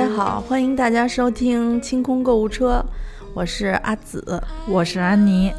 [0.00, 2.82] 家好，欢迎大家收听清空购物车，
[3.34, 5.52] 我是阿紫，我是安妮，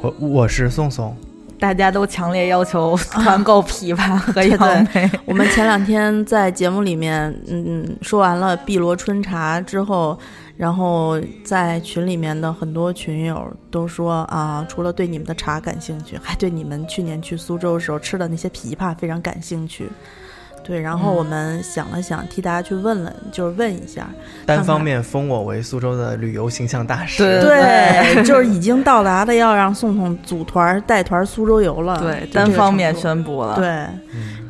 [0.00, 1.16] 我我是宋宋，
[1.56, 5.08] 大家都强烈要求团购枇杷 和杨梅。
[5.24, 10.18] 我们前两天在节目里面，嗯，说完了碧螺春茶之后，
[10.56, 19.88] 然后在群里面的很多群友都说啊，除了对你们的茶感兴趣，还对你们去年去苏州的时候吃的那些枇杷非常感兴趣。
[20.68, 24.06] 对，然后我们想了想，替大家去问了，就是问一下，
[24.44, 27.24] 单方面封我为苏州的旅游形象大使。
[27.40, 31.98] 对，就是已经到达的要让宋宋组团带团苏州游了。
[31.98, 33.56] 对，单方面宣布了。
[33.56, 33.86] 对，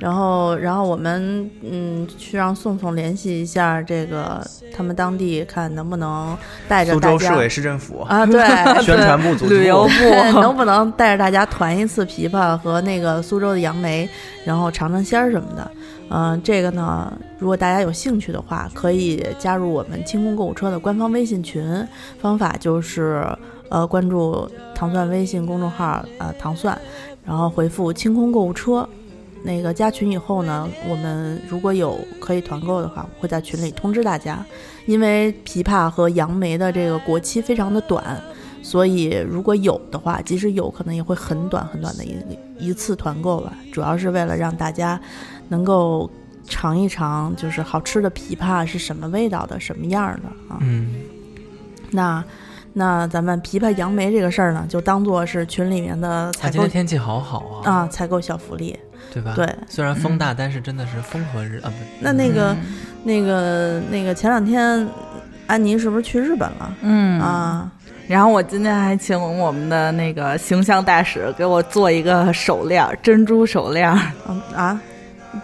[0.01, 4.41] 然后，然后我们嗯，去让宋宋联系一下这个
[4.75, 6.37] 他们当地，看能不能
[6.69, 8.41] 带着苏州市委市政府啊，对，
[8.83, 10.05] 宣传部、旅游部
[10.41, 14.09] 能不能带着大家团一次琵琶和那个苏州的杨梅，
[14.45, 15.71] 然后尝尝鲜儿什么的。
[16.11, 21.87] 嗯，这个呢，如果大家有兴趣的话，可以加入我们清空购物车的官方微信群。
[22.19, 23.27] 方法就是，
[23.69, 26.79] 呃，关注糖蒜微信公众号，呃，糖蒜，
[27.27, 28.89] 然后回复“清空购物车”。
[29.43, 34.45] 那个加群以后呢，我们如果有可以团购的话，会在群里通知大家。
[34.87, 38.21] 因为枇杷和杨梅的这个果期非常的短，
[38.63, 42.17] 所以如果有的话，即使有可能也会很短很短的一
[42.59, 43.53] 一次团购吧。
[43.73, 45.01] 主要是为了让大家。
[45.51, 46.11] 能够
[46.47, 50.59] 尝一尝，就是好吃的枇杷是什么味道的，什么样的啊？
[50.61, 50.95] 嗯，
[51.91, 52.23] 那
[52.75, 56.53] 那咱们枇杷杨梅这个事儿呢，就当做是群里面的采购。
[56.53, 57.73] 今天天气好好啊！
[57.73, 58.79] 啊，采购小福利，
[59.13, 59.33] 对吧？
[59.35, 61.69] 对，虽然风大，但是真的是风和日啊！
[61.69, 62.57] 不，那那个
[63.05, 64.89] 那个那个前两天，
[65.47, 66.73] 安妮是不是去日本了？
[66.83, 67.71] 嗯啊，
[68.07, 73.91] 然后我今天还请我们的那个形象大使给我做一个手链，珍珠手链。
[74.29, 74.81] 嗯啊。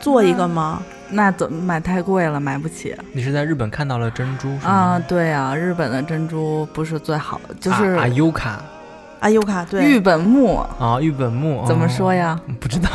[0.00, 0.82] 做一个吗？
[1.10, 2.96] 那怎么买太贵了，买不起。
[3.12, 4.70] 你是在日本看到了珍珠是吗？
[4.70, 8.62] 啊，对啊，日本的珍珠不是最好的，就是阿尤卡。
[9.24, 12.38] 阿尤卡对玉本木啊，玉本木怎么说呀？
[12.60, 12.90] 不知道，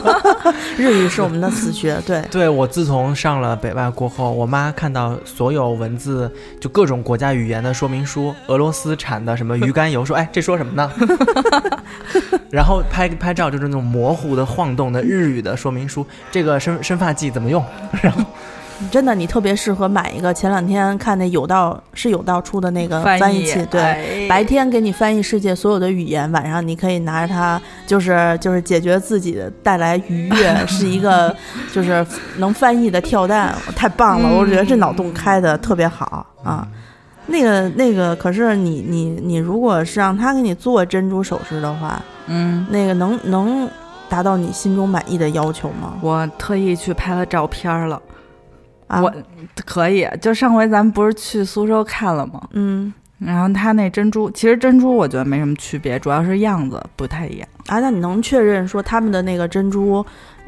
[0.78, 2.00] 日语是我们的死穴。
[2.08, 10.90] 对，对我自从上了北外过后，我妈看到所有文字就各种国家语言的说明书，俄罗斯产的什么鱼肝油，说 哎这说什么呢？
[12.50, 17.62] 然后拍拍照就是那种模糊的晃动的日语的说明书，这个生生发剂怎么用？
[18.00, 18.24] 然后。
[18.90, 20.32] 真的，你特别适合买一个。
[20.32, 31.34] 前两天看那有道是有道出的那个翻译器，对，白天给你翻译世界所有的语言，晚上你可以拿着它，就是就是解决自己的带来愉悦， 是一个
[31.72, 32.06] 就是
[32.36, 34.28] 能翻译的跳蛋，太棒了！
[34.38, 36.66] 我觉得这脑洞开的特别好啊。
[37.26, 43.68] 那个那个，可是你你你，如果是让他给你做珍珠首饰的话，嗯，那个能能
[44.08, 45.94] 达到你心中满意的要求吗？
[46.00, 48.00] 我特意去拍了照片了。
[48.88, 49.12] 我
[49.66, 52.42] 可以，就上回咱们不是去苏州看了吗？
[52.52, 57.48] 嗯，然后它那珍珠，其实珍珠我觉得没什么区别，主要是样子不太一样。
[57.66, 60.04] 啊，那你能确认说他们的那个珍珠，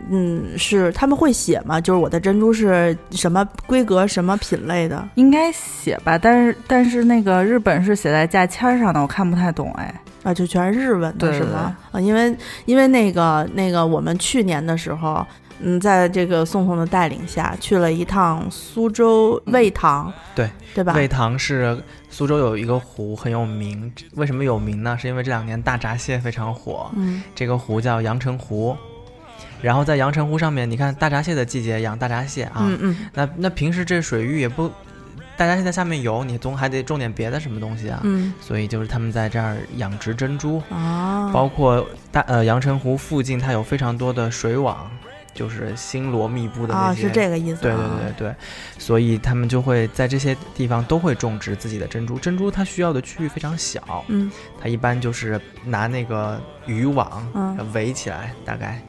[0.08, 1.78] 嗯，是他们会写吗？
[1.78, 5.06] 就是我的珍珠是什么规格、什么品类的？
[5.16, 9.94] 应该写吧，但是但是那个日本是写在价签上的，我看不太懂哎。
[10.22, 11.76] 啊，就全是日文的是吗？
[11.92, 12.34] 啊，因为
[12.64, 15.26] 因为那个那个我们去年的时候。
[15.62, 20.94] 嗯，在这个宋宋的带领下去了一趟苏州魏塘，对对吧？
[20.94, 21.78] 魏塘是
[22.08, 24.96] 苏州有一个湖很有名，为什么有名呢？
[24.98, 26.90] 是因为这两年大闸蟹非常火。
[26.96, 28.76] 嗯，这个湖叫阳澄湖，
[29.60, 32.60] 然后在阳澄湖上面，你看大闸蟹的季节养大闸蟹啊。
[32.60, 32.96] 嗯嗯。
[33.12, 34.70] 那那平时这水域也不，
[35.36, 38.00] 大闸蟹在下面游，你总还得种点别的什么东西啊。
[38.04, 38.32] 嗯。
[38.40, 44.90] 所以就是他们在这儿养殖珍珠啊，包括大呃阳澄湖附近，它有非常多的水网。
[45.34, 47.62] 就是星罗密布的啊，是这个意思。
[47.62, 48.34] 对对对对，
[48.78, 52.18] 所以他们就会在这些地方都会种植自己的珍珠。
[52.18, 54.30] 珍珠它需要的区域非常小，嗯，
[54.60, 57.26] 它一般就是拿那个渔网
[57.72, 58.82] 围起来，大概。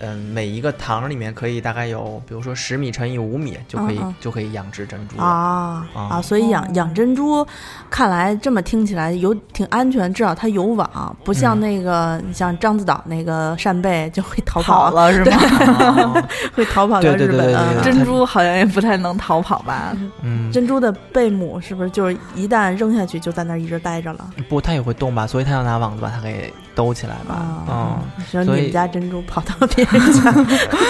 [0.00, 6.22] 嗯，每一个塘里面可以大概有，比如说十米乘以五米，就可以就可以养殖珍珠啊啊！
[6.22, 7.46] 所以养养珍珠，
[7.90, 16.14] 看来这么听起来有挺安全，至少它有网，不像那个你像獐子岛那个扇贝就会逃跑了是吗？
[16.56, 17.82] 会逃跑到日本。
[17.82, 19.94] 珍珠好像也不太能逃跑吧？
[20.22, 24.30] 嗯，珍珠的贝母是不是就是一旦扔下去就在那儿一直待着了？
[24.48, 25.26] 不，它也会动吧？
[25.26, 27.66] 所以它要拿网子把它给兜起来吧？
[27.68, 30.34] 嗯，所以你们家珍珠跑到别人家。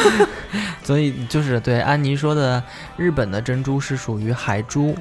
[0.84, 2.62] 所以就是对安妮说的，
[2.96, 4.94] 日本的珍珠是属于海珠，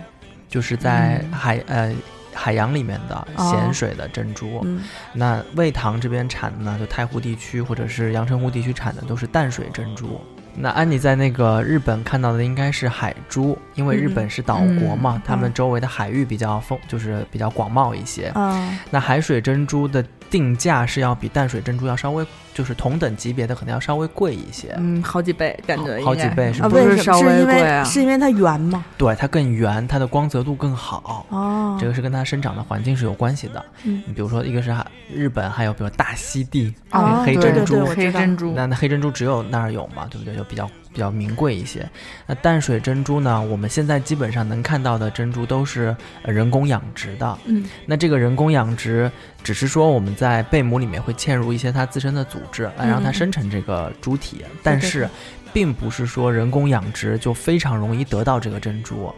[0.47, 1.94] 就是在海呃
[2.33, 4.65] 海洋里面的咸水的珍珠。
[5.13, 10.19] 那魏塘这边产的呢，就太湖地区或者是阳澄湖地区产的都是淡水珍珠。
[10.56, 18.30] 那安妮在那个日本看到的应该是海珠，因为日本是岛国嘛，嗯他们周围的海域比较丰，就是比较广袤一些。
[18.36, 24.76] 嗯，那海水珍珠的定价是要比淡水珍珠要稍微，就是同等级别的可能要稍微贵一些。
[24.78, 26.98] 嗯，好几倍感觉应该，好几倍是啊，不为什么？
[26.98, 27.84] 是稍微是因为贵啊？
[27.86, 28.84] 是因为它圆吗？
[28.98, 31.25] 对，它更圆，它的光泽度更好。
[31.30, 33.64] 哦，这个是跟它生长的环境是有关系的。
[33.86, 34.75] 嗯你比如说，一个是
[35.10, 40.36] 日本，还有比如大溪地，哦黑珍珠黑珍珠，那那黑珍珠只有那儿有嘛，对不对？
[40.36, 41.88] 就比较比较名贵一些。
[42.25, 47.38] 那淡水珍珠呢，我们现在基本上能看到的珍珠都是呃人工养殖的。
[47.45, 49.12] 嗯，那这个人工养殖，
[49.44, 55.12] 只是说我们在贝母里面会嵌入一些它自身的组织，来让它嗯生成这个珠体，但是对对
[55.51, 59.13] 并不是说人工养殖就非常容易得到这个珍珠。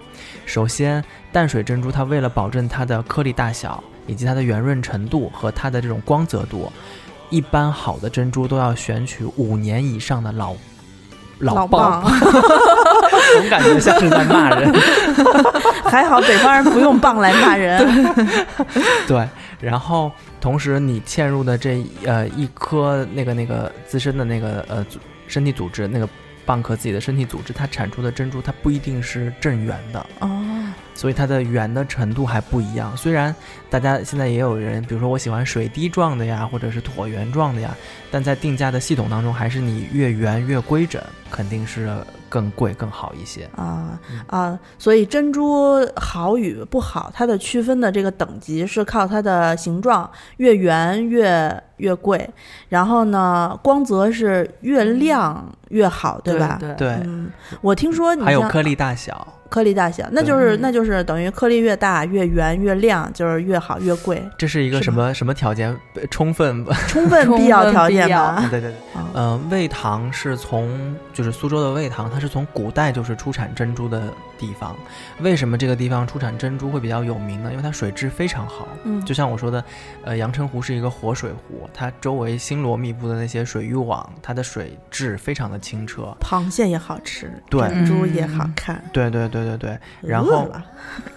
[0.45, 6.71] 首先，淡水珍珠它为了保证它的颗粒大小以及它的圆润程度和它的这种光泽度，
[7.29, 10.55] 一般好的珍珠都要选取五年以上的老
[11.41, 12.03] 老蚌，棒，
[13.33, 14.73] 总感觉像是在骂人。
[15.85, 17.85] 还好北方人不用棒来骂人。
[19.07, 19.27] 对，
[19.59, 26.07] 然后同时你嵌入的这呃一颗那个那个自身的那个呃组身体组织，那个
[26.45, 30.29] 蚌壳自己的身体组织，它产出的珍珠它不一定是正圆的，哦，
[30.93, 32.95] 所以它的圆的程度还不一样。
[32.95, 33.33] 虽然
[33.69, 37.75] 大家现在也有人，比如说我喜欢水滴状的呀，或者是椭圆状的呀，
[38.11, 41.89] 但在定价的系统当中，还是你越圆越规整，肯定是
[42.29, 43.45] 更贵更好一些。
[43.55, 52.29] 啊嗯啊，所以珍珠好与不好，它的区分的这个等级是靠它的形状，越圆越越贵，
[52.69, 56.59] 然后呢，光泽是越亮越好，对吧？
[56.77, 56.99] 对
[57.61, 59.27] 我听说你像还有颗粒大小。
[59.49, 65.75] 颗粒大小，那就是嗯那就是等于颗粒越大越圆越亮，就是越好越贵，这是一个什么什么条件？
[65.95, 68.47] 呃充分充分必要条件吧？
[68.49, 68.75] 对对对。
[68.95, 74.75] 嗯呃，味堂是从就是苏州的味堂，它是从古代就是出产珍珠的地方。
[75.19, 77.51] 为什么这个地方出产珍珠会比较有名呢？
[77.51, 78.67] 因为它水质非常好。
[78.83, 79.63] 嗯就像我说的，
[80.03, 86.15] 呃，阳澄湖是一个活水湖，它周围星罗密布的那些水域网，它的水质非常的清澈。
[86.19, 88.83] 螃蟹也好吃，对珍珠也好嗯看。
[88.91, 89.79] 对对对对对。
[90.01, 90.65] 然饿后了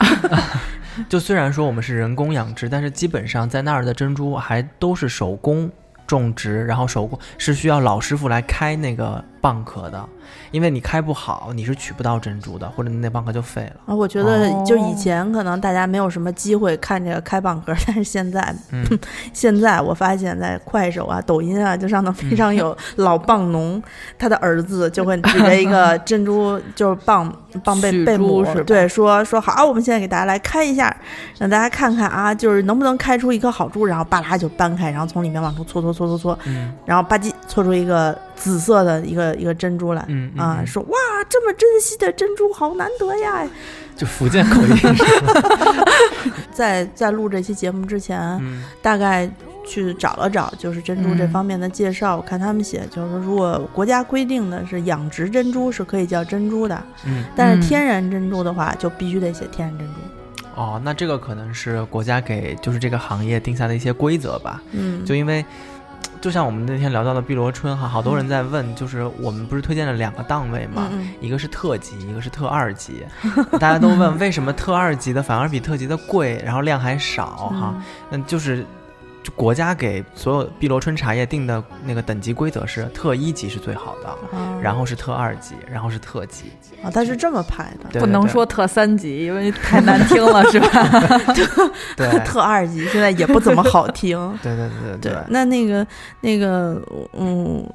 [1.08, 5.70] 就虽然说我们是人工养殖，但是基本上在那儿的珍珠还都是手工
[6.06, 10.02] 种植，然后手工是需要老师傅来开那个蚌壳的，
[10.50, 13.81] 因为你开不好，你是取不到珍珠的，或者那蚌壳就废了。
[13.87, 14.64] 啊，我觉得哦。
[14.67, 18.82] 就以前可能大家没有什么机会看这个开蚌壳，但是现在，嗯。
[19.35, 23.82] 现在我发现，在快手啊、抖音啊，就上头嗯非常有老蚌农，
[24.19, 27.31] 他的儿子就会指着一个珍珠，就是蚌
[27.62, 30.97] 蚌贝许贝母是吧，对，说说好，我们现在给大家来开一下，
[31.38, 36.73] 让大家看看啊，就是能不能开出一颗好珠，然后巴拉就搬开，然后从里面往出搓搓搓搓搓，嗯。
[36.87, 40.04] 然后吧唧搓出一个紫色的一个一个珍珠来。
[40.08, 40.96] 嗯啊，嗯说哇，
[41.28, 43.46] 这么珍惜的珍珠好难得呀！
[43.96, 44.88] 就福建口音是
[45.22, 45.84] 吧？
[46.52, 49.31] 在在录这期节目之前，嗯大概
[49.64, 52.16] 去找了找，就是珍珠这嗯方面的介绍。
[52.16, 56.75] 我看他们写，就是说如果国家规定的是养殖珍珠是可以叫珍珠的，
[57.06, 59.94] 嗯嗯但是天然珍珠的话就必须得写天然珍珠。
[60.56, 64.62] 哦，那这个可能是国家给就是这个行业定下的一些规则吧。
[64.72, 65.44] 嗯，就因为，
[66.20, 73.04] 就像我们那天聊到的碧螺春哈，好多人在问，就是我们不是推荐了两个档位嘛，嗯一个是特级，一个是特二级，
[73.61, 77.61] 大家都问 为什么特二级的反而比特级的贵，然后量还少嗯。
[77.61, 77.75] 哈，
[78.11, 78.66] 那就是。
[79.25, 86.45] 就国家给所有碧螺春茶叶定的那个等级规则是特一级是最好的，嗯，然后是特二级，然后是特级。
[86.83, 90.69] 啊，它是这么排的，对不能说特三级，因为太难听了，是吧？
[91.97, 94.19] 对特二级现在也不怎么好听。
[94.43, 95.87] 对对对对对，那那个
[96.21, 96.78] 那个，
[97.14, 97.66] 嗯，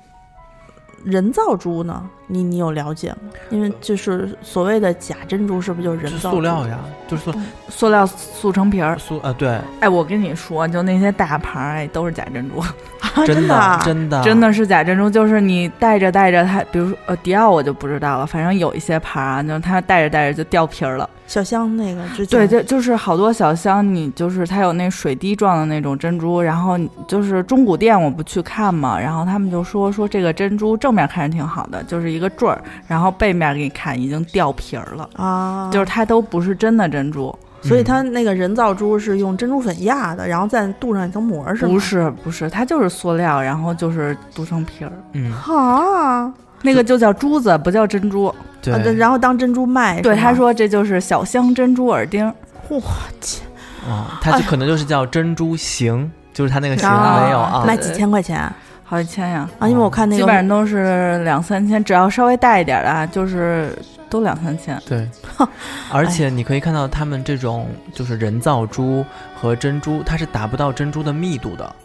[1.04, 2.04] 人造珠呢？
[2.28, 3.18] 你你有了解吗？
[3.50, 6.32] 因为就是所谓的假珍珠，是不是就是人造？
[6.32, 7.34] 塑料呀，就是塑
[7.70, 8.98] 塑料塑成皮儿。
[9.00, 12.60] 塑呃对，哎，我跟你说，就那些大牌儿，哎，都是假珍珠，
[13.02, 15.10] 啊，真的啊真的真的是假珍珠。
[15.10, 21.10] 就是你戴着戴着它，比如说呃迪奥我就不知道了，反正有一些牌儿啊，就是它戴着戴着就掉皮儿了。
[21.30, 26.76] 小香那个之前对，就就是好多小香，你就是它有那水滴状的那种珍珠，然后
[27.08, 37.84] 就是中古店我不去看嘛，然后他们就说说这个珍珠正面看着挺好的，就是一个坠儿，然后背面给你看已经掉皮儿了，啊，就是它都不是真的珍珠，所以嗯。
[37.84, 41.72] 它那个人造珠是用珍珠粉压的，然后再镀上一层膜，是吗？
[41.72, 45.32] 不是不是，它就是塑料，然后就是镀成皮儿，嗯。
[45.32, 48.34] 啊，那个就叫珠子，不叫珍珠。
[48.62, 50.02] 对，啊然后当珍珠卖。
[50.02, 52.32] 对，他，说这就是小香珍珠耳钉。
[52.68, 52.82] 我
[53.22, 53.42] 去，
[53.88, 58.52] 啊，它就可能就是叫珍珠型，就是它那个型啊没有啊，卖几千块钱？
[58.84, 63.72] 好几千呀，啊，因为我看那个基本上都是两三千，只要稍微大一点的啊，就是
[64.10, 64.82] 都两三千。
[64.88, 65.08] 对，
[65.94, 69.06] 而且你可以看到他们这种就是人造珠
[69.40, 71.76] 和珍珠，它是达不到珍珠的密度的，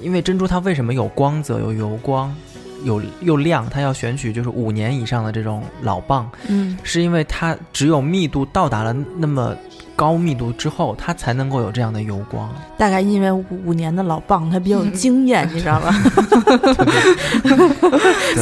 [0.00, 2.34] 因为珍珠它为什么有光泽、有油光、
[2.84, 3.68] 有又亮？
[3.68, 9.54] 它要选取就是五年以上的这种老蚌，嗯，是因为它只有密度到达了那么
[9.96, 12.48] 高密度之后，它才能够有这样的油光。
[12.76, 15.94] 大概因为五五年的老蚌，它比较有经验， 你知道吧？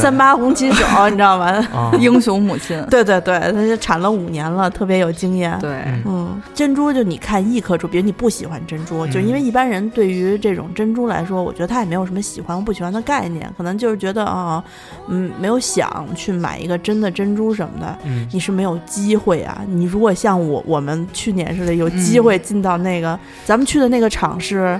[0.07, 1.47] 三八红旗手， 你知道吧？
[1.73, 5.57] 啊、英雄母亲，对对对，他就产了五年了，特别有经验。
[5.59, 14.63] 对，嗯嗯，珍珠就你看一颗珠，比如你不喜欢珍珠，就因为一般人对于这种珍珠来说，我觉得他也没有什么喜欢或不喜欢的概念，可能就是觉得啊，
[15.09, 19.61] 嗯，没有想去买一个真的珍珠什么的，嗯，你是没有机会啊。
[19.67, 24.79] 你如果像我我们去年似的，有机会进到那个、咱们去的那个厂是。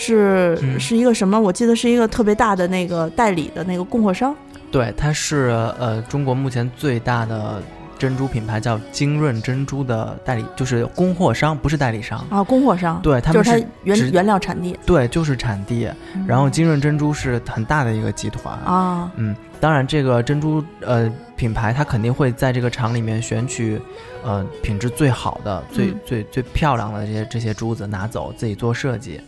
[0.00, 1.40] 是嗯是一个什么？
[1.40, 4.32] 我记得是一个特别大的那个代理的那个供货商
[4.70, 5.48] 对，它是
[5.78, 7.62] 呃中国目前最大的
[7.98, 12.24] 珍珠品牌，叫精润珍珠的代理，就是供货商，不是代理商。
[12.30, 15.90] 啊，供货商，对，他就是们是它原原料产地对，就是产地。
[16.26, 18.56] 然后精润珍珠是很大的一个集团。
[18.60, 23.80] 啊，嗯，当然这个珍珠呃品牌，它肯定会在这个厂里面选取
[24.22, 29.20] 呃品质最好的、最嗯最最漂亮的这些这些珠子拿走，自己做设计。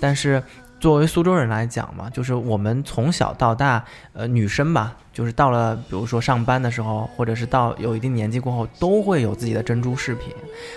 [0.00, 0.42] 但是
[0.84, 10.34] 作为苏州人来讲嘛，就是我们从小到大，呃，女生吧，就是到了比如说上班的时候，或者是到有一定年纪过后，都会有自己的珍珠饰品。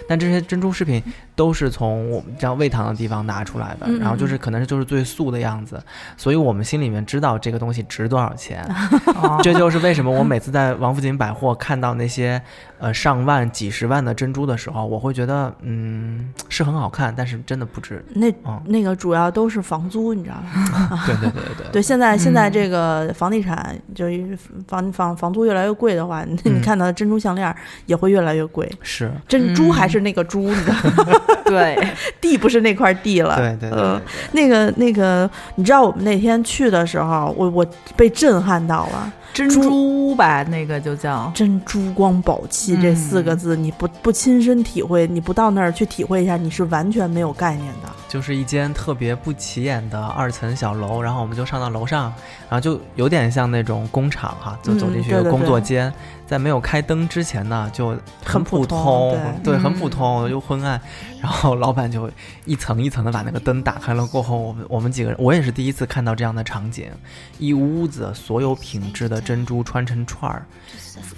[0.08, 1.04] 但这些珍珠饰品
[1.38, 5.80] 都是从我们这样喂糖的地方拿出来的，嗯嗯然后就是可能就是最素的样子，
[6.18, 8.66] 所以我们心里面知道这个东西值多少钱。
[9.22, 12.42] 哦这就是为什么我每次在王府井百货看到那些
[12.80, 18.04] 呃上万、几十万的珍珠的时候，我会觉得嗯是很好看，但是真的不值。
[18.16, 21.00] 那嗯那个主要都是房租，你知道吗？
[21.06, 24.36] 对对对对对对，现在现在嗯这个房地产就是
[24.68, 28.68] 房房房租越来越贵的话， 你看到的珍珠项链也会越来越贵。
[28.82, 31.78] 是，珍珠嗯还是那个珠，你知道吗， 对，
[32.22, 33.36] 地不是那块地了。
[33.38, 37.66] 对对对对呃那个那个，你知道我们那天去的时候，我我
[37.96, 39.12] 被震撼到了。
[39.34, 41.32] 珍珠吧，那个就叫。
[41.36, 43.38] 珍珠光宝气这四个嗯。
[43.38, 47.90] 字，你不不亲身体会，你不到那儿去体会一下，你是完全没有概念的。
[48.08, 52.14] 就是一间特别不起眼的二层小楼，然后我们就上到楼上，
[52.50, 55.94] 然后就有点像那种工厂哈，就走进去有嗯对对工作对间，
[56.26, 59.92] 在没有开灯之前呢，就很普通通，对很普嗯。
[59.92, 60.80] 通又昏暗，
[61.22, 62.10] 然后老板就
[62.46, 66.86] 一层一层的把那个灯打开了，过后我们我们几个人，我也是第一次看到这样的场景，
[67.40, 70.46] 一屋子所有品质的珍珠穿成串儿，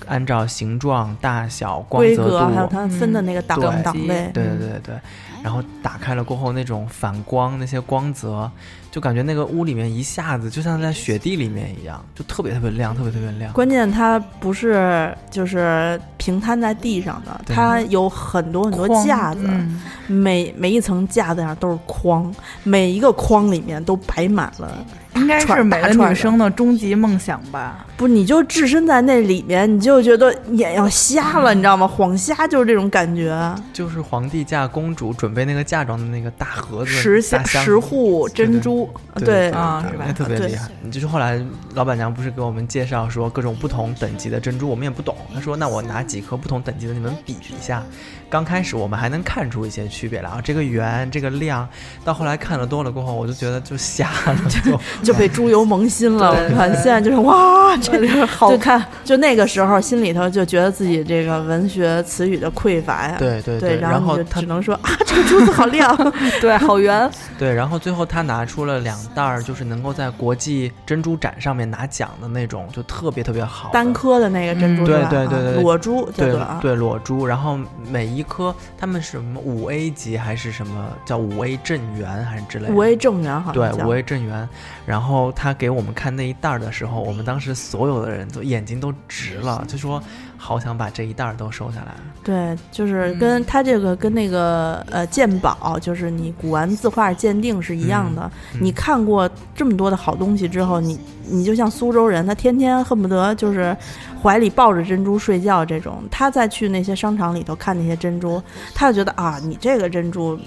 [0.07, 4.79] 按照形状、大小、光规泽度，格还有它分的那个档对档位，对对对对。
[4.83, 4.95] 对，
[5.41, 8.51] 然后打开了过后那种反光那些光泽，
[8.91, 13.53] 就感觉那个屋里面一下子就像在雪地里面一样，就特别特别亮，特别特别亮。
[13.53, 19.81] 关键它不是就是平摊在地上的，它有很多很多架子，嗯。
[20.07, 24.83] 每每一层架子上都是框，每一个框里面都摆满了。
[25.29, 27.85] 应该是每个女生的终极梦想吧。
[27.95, 31.87] 不，你就置身在那里面，你就觉得眼要瞎了，你知道吗？
[31.87, 33.55] 晃瞎就是这种感觉。
[33.71, 40.69] 就是皇帝嫁公主准备那个嫁妆的那个大盒子、石大箱石户珍珠，对啊是吧特别厉害。
[40.89, 41.39] 就是后来
[41.75, 45.15] 老板娘不是给我们介绍说各种不同等级的珍珠，我们也不懂。
[45.33, 47.83] 她说那我拿几颗不同等级的，你们比一下。
[48.29, 51.67] 刚开始我们还能看出一些区别来啊，这个圆，这个亮。
[52.05, 56.35] 到后来看的多了过后，我就觉得就瞎了， 就就被猪油蒙心了。
[56.35, 63.15] 对我看现在就是哇，这个好看，就那个时候心里头就觉得自己这个文学词语的匮乏呀。
[63.17, 65.95] 对对对，然后他只能说啊，这个珠子好亮。
[66.39, 67.09] 对，好圆。
[67.39, 74.85] 对，然后最后他拿出了两袋儿，就是能够在国际珍珠展上面拿奖的那种，就特别特别好单颗的那个珍珠嗯？
[74.85, 76.39] 对对对对啊裸珠叫对。
[76.61, 77.57] 对裸珠，然后
[77.89, 82.73] 每一颗他们是什么五 A 级还是什么叫五 A 正源还是之类的？
[82.73, 84.47] 五 A 正源好像对五 A 正源。
[84.85, 90.01] 然后他给我们看那一袋儿的时候，我们当时所有的人都眼睛都直了，就说
[90.41, 91.93] 好想把这一袋儿都收下来。
[92.23, 98.21] 对，就是嗯跟它这个跟那个呃鉴宝，就是你古玩字画鉴定是一样的。
[98.53, 103.75] 嗯你看过这么多的好东西之后，你你就像苏州人，他天天恨不得就是
[104.23, 106.01] 怀里抱着珍珠睡觉这种。
[106.09, 108.41] 他再去那些商场里头看那些珍珠，
[108.73, 110.39] 他就觉得啊，你这个珍珠，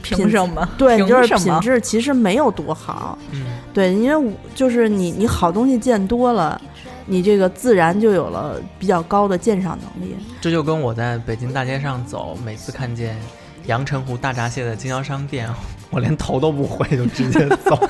[0.00, 0.66] 凭什么？
[0.78, 1.34] 对，你就是？
[1.34, 3.18] 品质其实没有多好。
[3.32, 6.60] 嗯，对，因为我就是你你好东西见多了。
[7.10, 10.14] 你这个自然就有了比较高的鉴赏能力。
[10.40, 13.16] 这就跟我在北京大街上走，每次看见
[13.66, 15.52] 阳澄湖大闸蟹的经销商店，
[15.90, 17.78] 我连头都不回就直接走。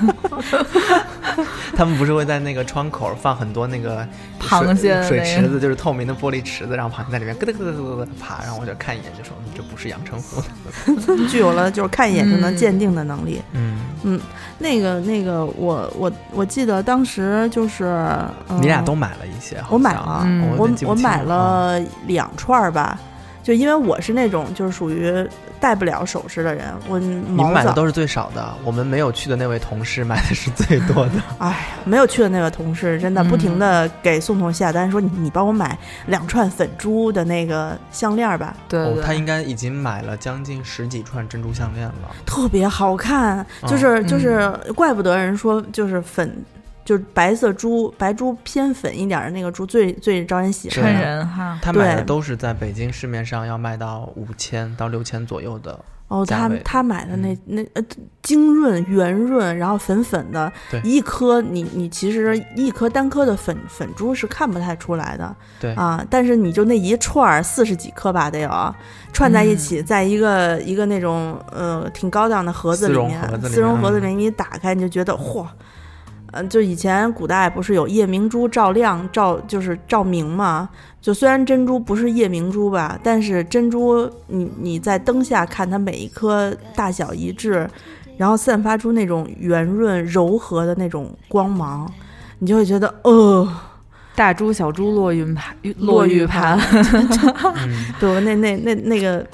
[1.76, 4.07] 他们不是会在那个窗口放很多那个
[4.38, 11.28] 螃蟹水水池子，就是透明的玻璃池子，然后螃蟹在里面咯噔咯噔咯噔爬，然后我就看一眼就说嗯这不是阳澄湖的。
[11.28, 13.40] 具有了就是看一眼就能鉴定的能力。
[13.52, 14.21] 嗯嗯，
[14.59, 22.99] 那个那个，我我我记得当时就是，呃、你俩都买了一些，我买了，嗯我我买了两串儿吧，
[23.42, 25.26] 就因为我是那种就是属于
[25.59, 31.12] 戴不了首饰的人，我你们，买的都是最少的，我们没有去的那位同事买的是最多的。
[31.38, 42.11] 哎，没有去的那位同事真的不停的嗯给宋彤下单，说你你帮我买两串粉珠的那个项链儿吧，哦，对对，他应该已经买了将近十几串珍珠项链了。
[42.25, 46.44] 特别好看，嗯就是就是，怪不得人说就是粉。
[46.90, 50.92] 就是白色珠，白珠偏粉一点的那个珠最最招人喜衬欢。
[50.92, 51.56] 人哈。
[51.62, 55.78] 他买的对都是在北京市面上要卖到五千到六千左右的，
[56.09, 57.82] 哦，他他买的那那呃
[58.23, 68.75] 晶润圆润，然后粉粉的对，一颗你你其实一颗单颗的粉粉珠是看不太出来的，对啊，但是你就那一串儿四十几颗吧得有，
[69.12, 75.47] 串在一起，在一个一个那种呃挺高档的盒子里面，丝绒盒子里面你一打开你就觉得嚯。
[76.32, 80.68] 嗯，就以前古代不是有夜明珠照亮照，就是照明嘛。
[81.00, 87.68] 就虽然珍珠不是夜明珠吧，但是珍珠你你在灯下看它每一颗大小一致，
[88.16, 91.90] 然后散发出那种圆润柔和的那种光芒，
[92.38, 93.49] 你就会觉得，呃，
[94.14, 96.58] 大珠小珠落玉盘，落玉落玉盘。
[97.66, 99.26] 嗯， 对，那那那那个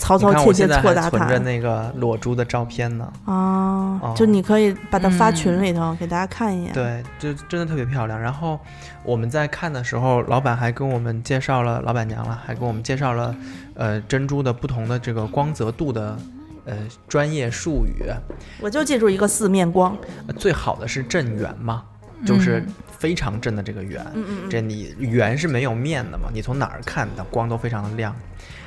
[0.00, 3.12] 曹操切切错打卡存着那个裸珠的照片呢。
[3.26, 6.72] 啊哦，就你可以把它发嗯群里头、给大家看一眼。
[6.72, 8.18] 对，就真的特别漂亮。
[8.18, 8.58] 然后
[9.04, 13.36] 我们在看的时候，老板还跟我们介绍了，老板娘了，还跟我们介绍了，
[13.74, 16.16] 呃，珍珠的不同的这个光泽度的，
[16.64, 16.76] 呃，
[17.06, 18.10] 专业术语。
[18.60, 19.94] 我就记住一个四面光，
[20.26, 21.84] 呃最好的是正圆嘛，
[22.24, 24.02] 就是嗯非常正的这个圆。
[24.14, 28.16] 嗯嗯嗯，这你圆是没有面的嘛，你从哪儿看的光都非常的亮。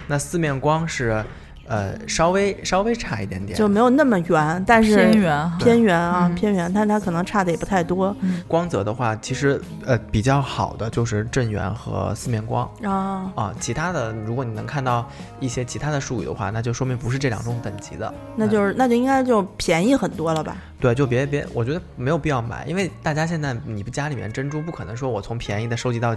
[0.08, 1.24] 那四面光是，
[1.66, 8.14] 呃，稍微稍微差一点点，就没有那么圆，但是偏圆哈，偏圆啊，嗯偏圆，但它可能差的也不太多
[8.48, 13.32] 光泽的话，其实呃比较好的就是正圆和四面光啊。
[13.34, 13.54] 啊。
[13.62, 18.14] 其他的，如果你能看到一些其他的术语的话，那就说明不是这两种等级的。
[18.36, 20.58] 那就是那就应该就便宜很多了吧？
[20.82, 26.14] 对，就别别，我觉得没有必要买，因为大家现在你不家里面珍珠不可能说我从便宜的收集到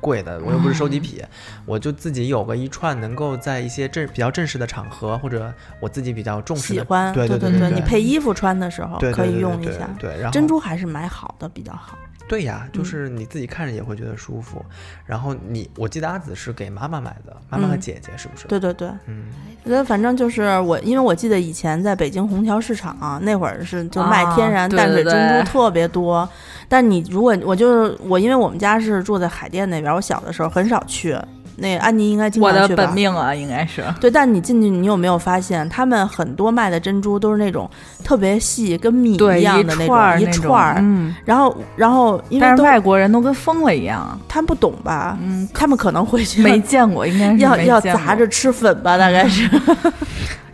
[0.00, 1.22] 贵的，我又不是收集癖，
[1.64, 9.88] 我就自己有个一串，能够在一些正比较正式的场合，或者我自己比较重视的，喜欢，对对对对你配衣服穿的时候可以用一下。
[9.98, 11.96] 对，然后珍珠还是买好的比较好。
[12.28, 14.64] 对呀，就嗯是你自己看着也会觉得舒服。
[15.04, 18.46] 然后你，我记得阿紫是给妈妈买的，妈妈和嗯姐姐是不是？
[18.48, 19.26] 对对对，嗯，
[19.64, 26.28] 我觉得反正就是我，因为我记得以前在北京虹桥市场、啊、那会儿是就卖天然淡水珍珠特别多，
[26.68, 31.16] 但你如果我就是我，因为我们家是住在海淀那边，我小的时候很少去。
[31.56, 32.84] 那安妮应该经我的常去吧？
[32.84, 33.82] 本命啊，应该是。
[34.00, 37.68] 对，但你进去，你有没有发现，他们很多卖的珍珠都是那种
[38.04, 45.18] 特别细，跟米，一样的那种一串儿然后，然后因为但是外国人都跟疯了一样，他们不懂吧？
[45.22, 49.48] 嗯，他们可能会去没见过，应该是要要砸着吃粉吧，大概是。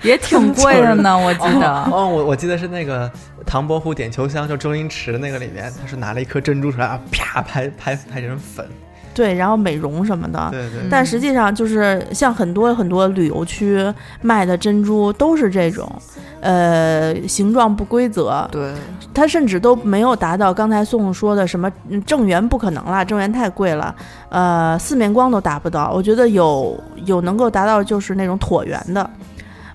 [0.02, 1.84] 也挺贵的呢， 我记得。
[1.84, 3.08] 哦，我我记得是那个
[3.46, 8.66] 唐伯虎点秋香，就周星驰那个里面，他是拿了一颗珍珠出来，啊，啪拍拍拍成粉。
[9.14, 10.48] 对，然后美容什么的。
[10.50, 13.84] 对对，但实际上就是像很多很多旅游区
[14.20, 15.90] 卖的珍珠都是这种，
[16.40, 18.72] 呃，形状不规则，对，
[19.14, 23.94] 它甚至都没有达到刚才宋宋说的什么嗯正圆不可能啦，正圆太贵了，
[24.28, 25.90] 呃，四面光都达不到。
[25.94, 29.08] 我觉得有有能够达到就是那种椭圆的。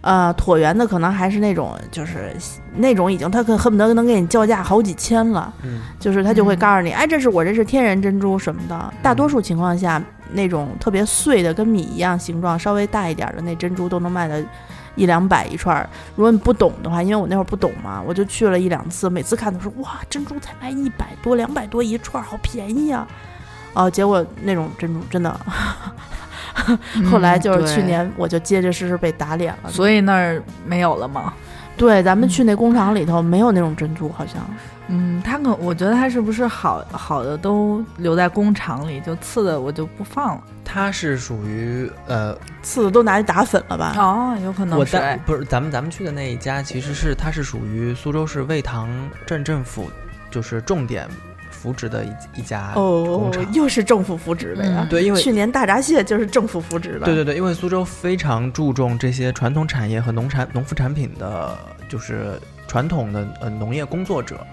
[0.08, 2.34] 呃，椭圆的可能还是那种，就是
[2.76, 8.94] 那种已经他可恨不得能给你叫价好几千了，嗯，就是他就会嗯告诉你，哎，这是我这是天然珍珠什么的。
[9.02, 14.42] 大多数情况下，那种特别碎的，跟米一样形状，稍微大一点的那珍珠都能卖的
[14.96, 15.90] 一两百一串儿。
[16.16, 23.06] 如果你不懂的话，因为我那会儿不懂嘛，我就去了一两次，每次看都说哇，珍珠才卖一百多、两百多一串儿，好便宜啊！
[23.74, 25.38] 哦，结果那种珍珠真的，
[27.12, 29.70] 后来就是去年我就结结实实被打脸了。
[29.70, 31.34] 所以那儿没有了吗？
[31.76, 34.36] 对，咱们去那工厂里头没有那种珍珠，好像。
[34.90, 40.44] 嗯，他可我觉得他是不是好好的都留在工厂里，就次的我就不放了。
[40.64, 43.94] 它是属于呃，次的都拿去打粉了吧？
[43.98, 48.90] 哦，有可能我是在不是咱们咱们去的那一家，其实是它是属于苏州市渭塘
[49.26, 49.92] 镇政府，
[50.32, 51.08] 就是重点
[51.58, 54.82] 扶植的一一家哦工厂。，又是政府扶植的呀。
[54.82, 57.06] 嗯对，因为去年大闸蟹就是政府扶植的。
[57.06, 61.58] 对对对，因为苏州非常注重这些传统产业和农产农副产品的，
[61.90, 64.46] 就是传统的呃农业工作者。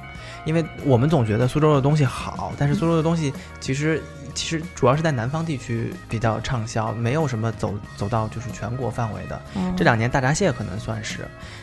[0.47, 4.03] 因为我们总觉得苏州的东西好，但是苏州的东西其实
[4.35, 9.41] 其实主要是在南方地区比较畅销，没有什么走走到就是全国范围的。
[9.57, 11.21] 嗯这两年大闸蟹可能算是，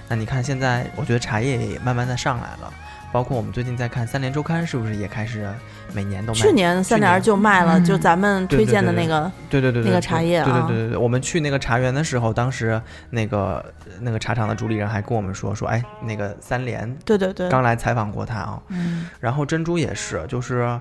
[0.08, 2.74] 那你看现在，我觉得茶叶也慢慢的上来了，
[3.12, 5.50] 包括我们最近在看《三联周刊》，是不是也开始
[5.94, 6.40] 每年都卖？
[6.40, 13.64] 去年三联就卖了，嗯就咱们推荐的那个，对对对对那个茶叶对啊对对对对，我们去那个茶园的时候，当时那个
[14.00, 20.80] 那个茶厂的主理人还跟我们说说，哎，那个三联对对对，刚来采访过他啊，嗯然后珍珠也是，就是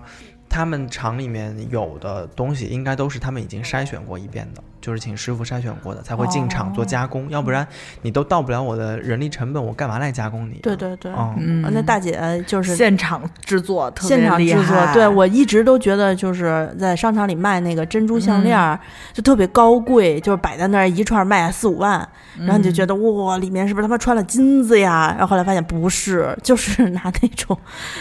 [0.49, 7.67] 他们厂里面有的东西，应该都是他们已经筛选过一遍的，就是请师傅筛选过的，才会进厂做加工，要不然
[8.03, 10.61] 你都到不了我的人力成本，我干嘛来加工你、啊？
[10.63, 18.79] 对对对，嗯，嗯，那大姐就是现场制作，特别现场制作厉害，对我一直都觉得就是在商场里卖那个珍珠项链儿、
[19.13, 25.09] 就特别高贵，就是摆在那儿一串卖四五万，然后你就觉得哇，里面是不是他妈穿了金子呀？
[25.11, 27.57] 然后后来发现不是，就是拿那种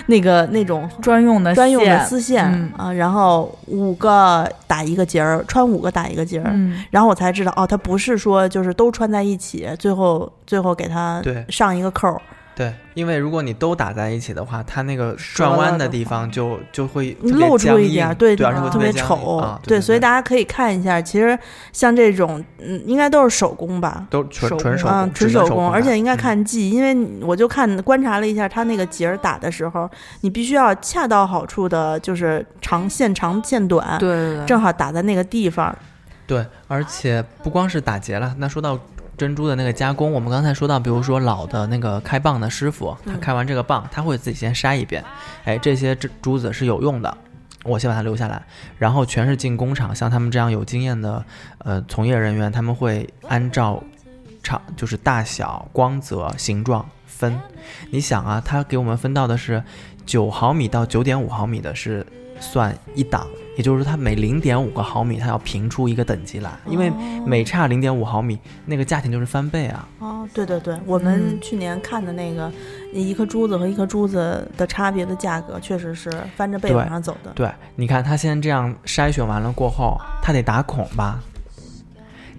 [0.07, 2.71] 那个那种专用的专用的丝线、嗯。
[2.77, 6.68] 啊，然后五个打一个结儿，穿五个打一个结儿。
[6.69, 6.83] 嗯。
[6.91, 11.45] 然后我才知道，哦，它不是说就是都穿在一起，最后最后给它对。
[11.49, 12.21] 上一个扣儿，
[12.55, 21.37] 对，因为如果你都打在一起的话，它那个转弯的地方就就会露出一点儿，对，对，而且会特别丑，啊、对，对，所以大家可以看一下，其实
[21.71, 24.05] 像这种，嗯，应该都是手工吧。
[24.09, 26.17] 都纯手纯手嗯，工，纯手工，而且应该嗯。
[26.17, 29.89] 看技，因为我就看观察了一下，它那个结儿打的时候，
[30.21, 35.75] 你必须要恰到好处的，就是长线长线短，对，正好打在那个地方。
[36.29, 38.79] 对，而且不光是打结了，那说到
[39.17, 45.03] 珍珠的那个加工，我们刚才说到，比如说老的那个开蚌的师傅，他嗯开完这个蚌，他会自己先筛一遍，
[45.43, 47.17] 哎，这些珠珠子是有用的。
[47.63, 48.41] 我先把它留下来，
[48.77, 49.93] 然后全是进工厂。
[49.93, 51.25] 像他们这样有经验的，
[51.57, 53.83] 呃，从业人员，他们会按照
[54.43, 57.37] 长就是大小、光泽、形状分。
[57.89, 59.63] 你想啊，他给我们分到的是
[60.05, 62.05] 九毫米到九点五毫米的是
[62.39, 63.27] 算一档，
[63.59, 66.89] 也就是说它每零点五个毫米它要评出一个等级来，因为
[67.25, 69.85] 每差零点五毫米，那个价钱就是翻倍啊。
[69.99, 72.49] 哦，对对对，我们嗯去年看的那个
[72.93, 77.31] 一颗珠子和一颗珠子的差别的价格，确实是翻着倍往上走的。
[77.31, 81.21] 对，你看它先这样筛选完了过后，它得打孔吧。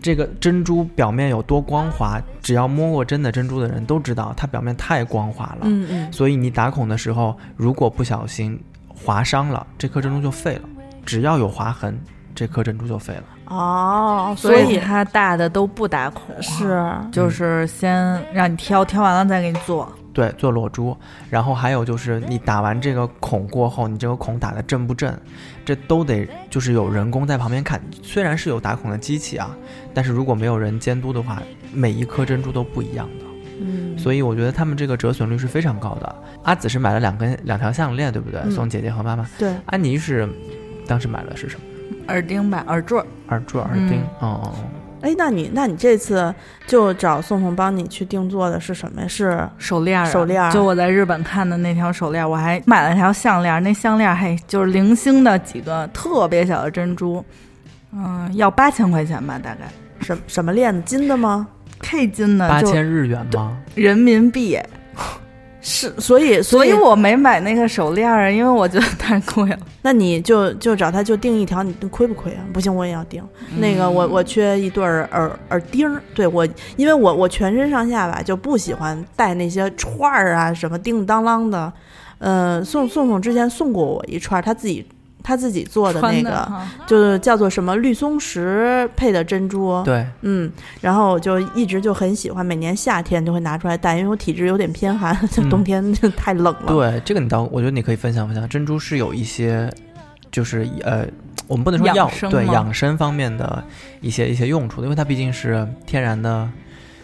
[0.00, 5.58] 这个珍珠表面有多光滑，只要摸过真的珍珠的人都知道，它表面太光滑了。
[5.64, 10.62] 嗯嗯，所以你打孔的时候，如果不小心划伤了，这颗珍珠就废了。
[11.10, 11.98] 只要有划痕，
[12.36, 13.24] 这颗珍珠就废了。
[13.46, 19.90] 哦，所所以它大的都不打孔，是就是先让你挑，挑完了再给你做。
[20.12, 20.96] 对，做裸珠，
[21.28, 25.12] 然后还有就是你打完这个孔过后，你这个孔打的正不正，
[25.64, 27.80] 这都得就是有人工在旁边看。
[28.04, 29.50] 虽然是有打孔的机器啊，
[29.92, 31.42] 但是如果没有人监督的话，
[31.72, 33.24] 每一颗珍珠都不一样的。
[33.60, 36.16] 嗯，所以我觉得他们这个折损率是非常高的。
[36.44, 38.40] 阿紫是买了两根两条项链，对不对？
[38.44, 39.28] 嗯送姐姐和妈妈。
[39.38, 40.28] 对，安妮是
[40.90, 41.62] 当时买的是什么？
[42.08, 44.02] 耳钉吧，耳坠儿，耳坠、耳钉。
[44.18, 44.54] 哦哦哦。
[45.02, 46.34] 哎，那你那你这次
[46.66, 49.06] 就找宋宋帮你去定做的是什么呀？
[49.06, 57.24] 是手链儿啊，手链儿就我在日本看的那条手链儿，我还买了条项链儿，那项链儿还就是零星的几个特别小的珍珠，
[57.92, 59.60] 嗯，要八千块钱吧，大概
[60.00, 60.82] 什什么链子？
[60.84, 61.46] 金的吗
[61.78, 63.56] ？K 金的，八千日元吗？
[63.76, 64.58] 人民币，
[65.70, 69.58] 是，所以所以以我没买那个手链儿，因为我觉得太贵了。
[69.82, 72.42] 那你就就找他就定一条，你亏不亏啊？
[72.52, 73.22] 不行，我也要定。
[73.58, 81.72] 那个我我缺一对儿耳耳钉儿，对我，因为我我全身上下吧就不喜欢戴那些串儿啊，什么叮叮当啷的。
[82.18, 84.84] 呃，宋宋宋之前送过我一串，他自己
[85.30, 86.50] 他自己做的那个，
[86.88, 89.80] 就是叫做什么绿松石配的珍珠。
[89.84, 96.66] 对，嗯，然后我就一直就很喜欢，每年夏天就会拿出来戴，因为我体质有点偏寒， 就冬天就太冷了。
[96.66, 98.48] 对，这个你倒，我觉得你可以分享分享。
[98.48, 99.72] 珍珠是有一些，
[100.32, 101.06] 就是呃，
[101.46, 103.62] 我们不能说养药，对养生方面的
[104.00, 106.48] 一些一些用处的，因为它毕竟是天然的。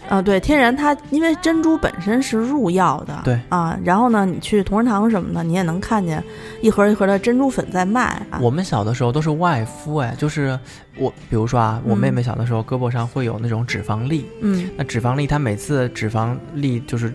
[0.09, 6.23] 啊，对，天然它因为珍珠本身是入药的，对啊，然后呢，你去同仁堂什么的，你也能看见
[6.63, 8.39] 一盒一盒的珍珠粉在卖啊。
[8.41, 10.59] 我们小的时候都是外敷，哎，就是
[10.97, 17.13] 我，比如说啊，我妹嗯妹小的时候胳膊上会有那种脂肪粒，嗯那脂肪粒它每次脂肪粒就是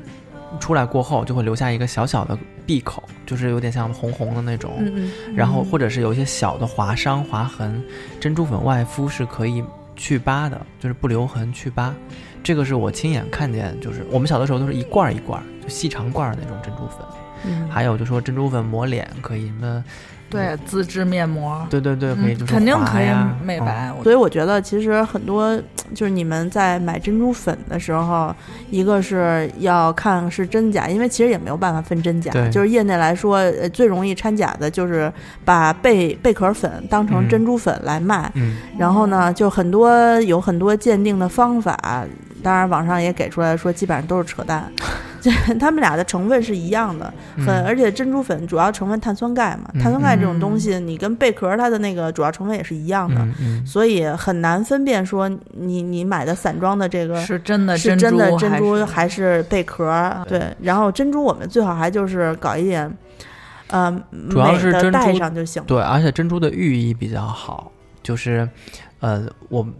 [0.59, 4.73] 出来过后，就会留下一个小小的闭口，就是有点像红红的那种。
[4.79, 7.81] 嗯嗯，然后或者是有一些小的划伤、划痕，
[8.19, 9.63] 珍珠粉外敷是可以
[9.95, 11.93] 去疤的，就是不留痕去疤。
[12.43, 17.05] 这个是我亲眼看见，就是我们小的时候都是一罐一罐，就细长罐的那种珍珠粉。
[17.45, 19.83] 嗯还有就说珍珠粉抹脸可以什么，
[20.29, 23.07] 对，自制面膜，对对对，可以嗯就是肯定可以
[23.43, 23.91] 美白。
[23.97, 25.59] 我所以我觉得，其实很多
[25.93, 28.33] 就是你们在买珍珠粉的时候，
[28.71, 32.31] 一个是要看是真假，因为其实也没有办法分真假。
[32.31, 35.11] 对就是业内来说，呃，最容易掺假的就是
[35.43, 38.31] 把贝贝壳粉当成嗯珍珠粉来卖。
[38.35, 42.05] 嗯然后呢，就很多有很多鉴定的方法，
[42.41, 44.71] 当然网上也给出来说，基本上都是扯淡。
[45.21, 53.25] 这 他们俩的成分是一样的，很嗯而且珍珠粉主要成分碳酸钙嘛，嗯碳酸钙这种东西，你跟贝壳它的那个主要成分也是一样的。
[53.65, 60.25] 所以很难分辨说你你买的散装的这个是真的是珍真的珍珠还是贝壳儿。
[60.27, 62.91] 对，然后珍珠我们最好还就是搞一点，
[63.67, 65.63] 呃，主要是珍珠戴上就行。
[65.67, 68.49] 对，而且珍珠的寓意比较好，就是，
[68.99, 69.73] 呃，我们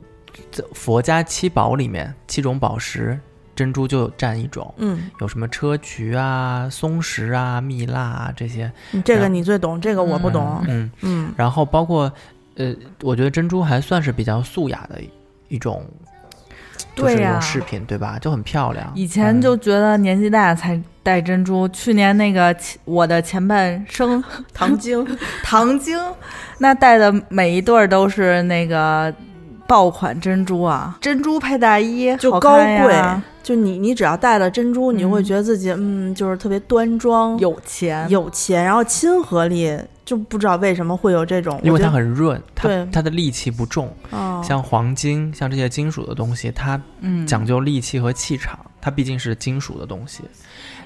[0.52, 3.20] 这佛家七宝里面七种宝石，
[3.62, 8.72] 珍珠就占一种，嗯，有什么砗磲啊、松石啊、蜜蜡啊这些，
[9.06, 10.66] 这个你最懂，这个我不懂。
[10.68, 12.12] 嗯，嗯，然后包括，
[12.56, 15.00] 呃，我觉得珍珠还算是比较素雅的
[15.48, 15.86] 一种，
[16.96, 18.18] 就是一对呀种饰品，对吧？
[18.20, 18.92] 就很漂亮。
[18.96, 21.68] 以前嗯就觉得年纪大才戴珍珠。
[21.68, 24.24] 去年那个我的前半生
[24.56, 25.06] 唐晶，
[25.46, 26.00] 唐晶，
[26.58, 29.14] 那戴的每一对儿都是那个
[29.72, 32.94] 爆款珍珠啊，珍珠配大衣就高贵。
[33.42, 42.86] 就你你只要戴了珍珠，你会嗯觉得自己嗯，就是特别端庄、有钱，有钱，然后亲和力，就不知道为什么会有这种，因为它很润，它对。
[42.92, 44.44] 它的戾气不重，哦。
[44.46, 50.22] 像黄金，像这些金属的东西，它嗯，讲究戾气和气场，它毕竟是金属的东西。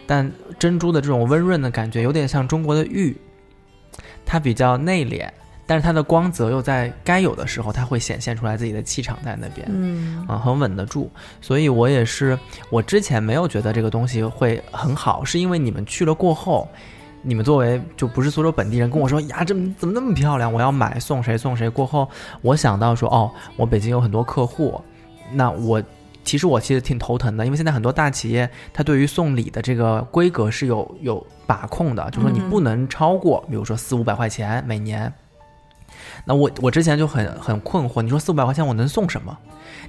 [0.06, 3.17] 但珍珠的这种温润的感觉，有点像中国的玉，
[4.24, 5.28] 它比较内敛，
[5.67, 9.67] 但是它的光泽又在该有的时候，它会显现出来自己的气场在那边。
[9.71, 11.10] 嗯啊，很稳得住，
[11.41, 12.38] 所以我也是，
[12.69, 16.67] 我之前没有觉得这个东西会很好，是因为你们去了过后，
[17.23, 21.67] 你们作为就不是苏州本地人跟我说呀，这怎么那么漂亮，我要买，送谁送谁。
[21.67, 22.08] 过后
[22.43, 24.80] 我想到说，哦，我北京有很多客户，
[25.32, 25.82] 那我
[26.23, 35.12] 其实我其实挺头疼的，因为现在很多大企业它对于送礼的这个规格是有有把控的，就是说你嗯不能超过，比如说四五百块钱每年。
[36.26, 39.38] 那我我之前就很很困惑，你说四五百块钱我能送什么？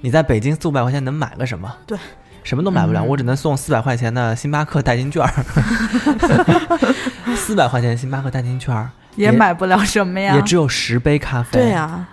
[0.02, 1.74] 你在北京四五百块钱能买个什么？
[1.86, 1.98] 对，
[2.44, 5.32] 什么都买不了，嗯我只能送四百块钱的星巴克代金券儿。
[7.34, 10.42] 四百块钱星巴克代金券儿也买不了什么呀也。
[10.42, 11.58] 只有十杯咖啡。
[11.58, 12.08] 对呀、啊，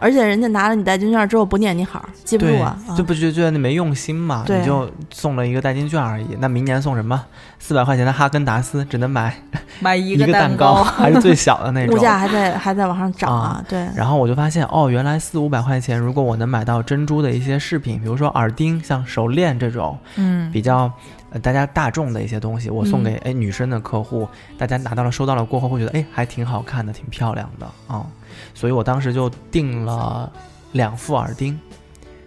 [0.00, 4.42] 而且人家拿了你代金券之后不念你好，记不住啊，啊就不就觉得你没用心嘛？
[4.46, 6.26] 对你就送了一个代金券而已。
[6.40, 7.22] 那明年送什么？
[7.58, 9.34] 四百块钱的哈根达斯，只能买
[9.80, 11.94] 买一一个蛋糕， 还是最小的那种。
[11.94, 20.90] 物价还在还在往上涨啊啊，对，然后我就发现，哦，原来四五百块钱，如果我能买到珍珠的一些饰品，比如说耳钉、像手链这种嗯，比较
[21.30, 28.06] 呃大家大众的一些东西，我送给嗯哎女生的客户，大家拿到了收到了过后会觉得哎还挺好看的，挺漂亮的啊、
[28.54, 30.32] 所以我当时就订了
[30.72, 31.58] 两副耳钉。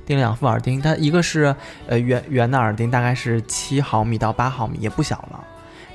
[0.05, 1.55] 订了两副耳钉，它一个是
[1.87, 5.41] 呃圆圆的耳钉，大概是七毫米到八毫米，也不小了。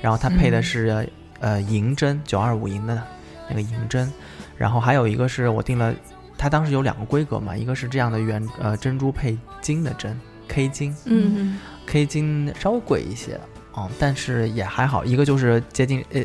[0.01, 0.63] 然后它配的嗯。
[0.63, 2.99] 是、呃银针九二五银的
[3.47, 4.11] 那个银针，
[4.57, 5.93] 然后还有一个是我订了，
[6.35, 13.39] 它当时有两个规格嘛，一个是这样的圆呃珍珠配金的针 K 金，嗯 K 金稍微贵一些，
[13.75, 16.21] 嗯，但是也还好，一个就是接近呃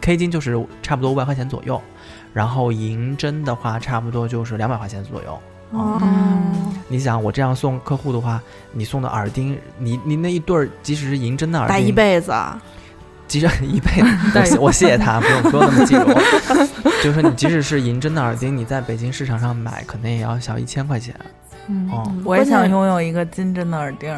[0.00, 1.80] K 金就是差不多五百块钱左右，
[2.32, 5.36] 然后银针的话差不多就是两百块钱左右。
[5.74, 5.98] 嗯哦，
[6.86, 8.38] 你想我这样送客户的话，
[8.72, 12.60] 你送的耳钉，你你那一对儿，即使是银针的耳钉，戴一辈子啊，
[13.26, 16.14] 即使一辈 子，我谢我谢谢他，不用不用那么记住我。
[17.02, 21.18] 就是说，你即使是银针的耳钉，你在北京市场上买，可能也要小一千块钱。
[21.68, 24.14] 嗯哦，我也想拥有一个金针的耳钉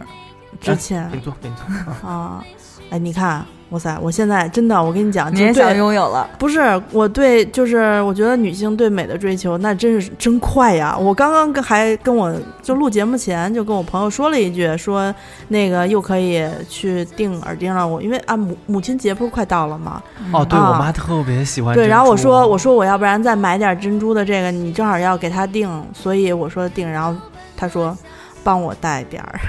[0.72, 0.74] 儿。
[0.74, 1.64] 值钱给你做，给你做。
[2.08, 2.44] 啊。
[2.90, 3.98] 哎，你看，哇塞！
[4.00, 6.28] 我现在真的，我跟你讲，你也想拥有了？
[6.38, 6.60] 不是
[6.92, 10.94] 我对，就是我觉得女性对美的追求，那真是真快呀！
[10.96, 15.12] 我刚刚跟还跟我就录节目前就跟我朋友说了一句，说
[15.48, 17.88] 那个又可以去订耳钉了。
[17.88, 20.02] 我因为啊母母亲节不是快到了吗？
[20.30, 21.74] 哦，对啊我妈特别喜欢。
[21.74, 27.18] 对，然后我说我，说我要不然再买点珍珠的这个，你正好要给她订，所以我说订，然后
[27.56, 27.96] 她说
[28.44, 29.40] 帮我带点儿。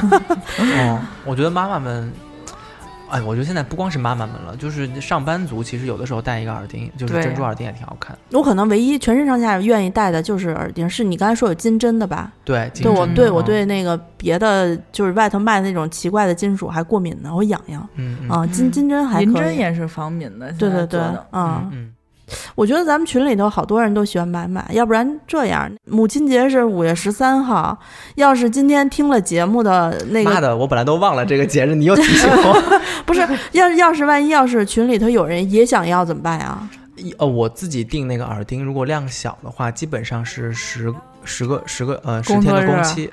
[0.58, 2.12] 哦，我觉得妈妈们。
[3.10, 8.14] 哎，我觉得现在不光是妈妈们了，就是上班族，其实有的时候戴一个耳钉，就是珍珠耳钉也挺好看。
[8.32, 12.30] 我可能唯一全身上下愿意戴的就是耳钉，是你刚才说有金针的吧？
[12.44, 18.46] 对，金对我对我对那个别的就是外头卖的那种奇怪的金属还过敏呢，我痒痒嗯嗯啊。
[18.48, 21.00] 金嗯金针还可以银针也是防敏的，对对对
[21.32, 21.90] 嗯，
[22.54, 27.78] 我觉得咱们群里头好多人都喜欢买买，要不然这样，母亲节是五月十三号，
[28.16, 32.80] 要是今天听了节目的那个，妈的，我本来都忘了这个节日，你又提醒我。
[33.06, 36.68] 不是，要要是万一要是群里头有人也想要怎么办呀？
[36.96, 43.12] 一呃，我自己订那个耳钉，如果量小的话，基本上是十十个十个呃十天的工期，十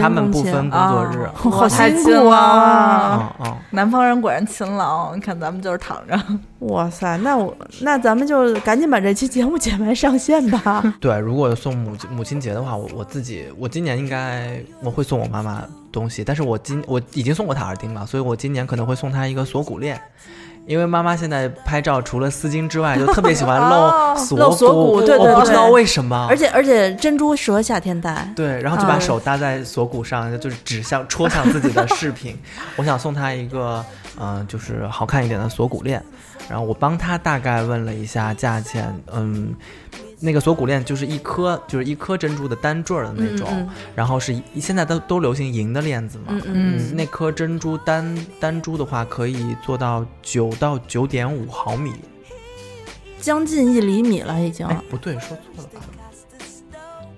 [0.00, 1.28] 他们不分工作日。
[1.34, 3.34] 好辛苦啊，
[3.70, 6.18] 南方人果然勤劳，你看咱们就是躺着。
[6.60, 10.82] 哇塞，那我那咱们就赶紧把这期节目剪完上线吧。
[10.98, 20.00] 对，如果送母亲母亲节的话，我我自己我今年应该我会送我妈妈东西，但是我今我已经送过她耳钉了，所以我今年可能会送她一个锁骨链。
[20.66, 26.26] 因为妈妈现在拍照除了丝巾之外，就特别喜欢 哦露锁露锁骨对我对对不知道为什么。
[26.28, 28.32] 而且而且珍珠适合夏天戴。
[28.34, 32.38] 对，然后就把嗯手搭在锁骨上，就是指向戳向自己的饰品。
[32.76, 33.84] 我想送她一个，
[34.20, 36.02] 嗯、就是好看一点的锁骨链。
[36.48, 39.54] 然后我帮她大概问了一下价钱，嗯，
[40.24, 46.24] 那个锁骨链就是一颗，就是一颗珍珠的单坠儿的那种，嗯然后是一现在都都流行银的链子嘛。
[46.28, 51.92] 嗯嗯嗯那颗珍珠单单珠的话，可以做到九到九点五毫米。
[53.20, 54.66] 将近一厘米了已经。
[54.66, 55.80] 哎，不对，说错了吧？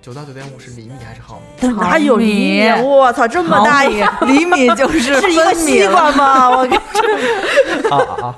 [0.01, 1.67] 九到九点五是厘米还是毫米？
[1.75, 2.25] 哪有厘
[2.61, 2.69] 米？
[2.69, 6.49] 毫米我操，这么大一个厘米就是 是一个西瓜吗？
[6.49, 6.77] 我跟
[7.91, 8.35] 啊啊啊！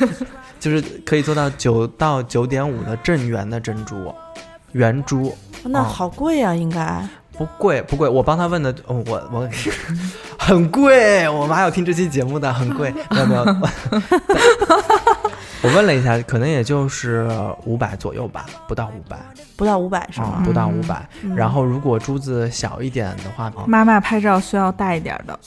[0.58, 4.12] 就是可以做到九到九点五的正圆的珍珠，
[4.72, 7.06] 圆珠那好贵啊，应该。
[7.36, 8.08] 不贵不贵。
[8.08, 9.48] 我帮他问的，哦、我我
[10.36, 12.92] 很贵，我们还有听这期节目的，很贵。
[13.10, 13.42] 没 有没有，
[15.62, 17.28] 我问了一下，可能也就是
[17.64, 19.16] 五百左右吧，不到五百
[19.56, 20.42] 不到五百是啊吗，？
[20.44, 21.08] 不到嗯五百。
[21.22, 25.38] 嗯然后如果珠子小一点的话，啊妈妈拍照需要大一点的，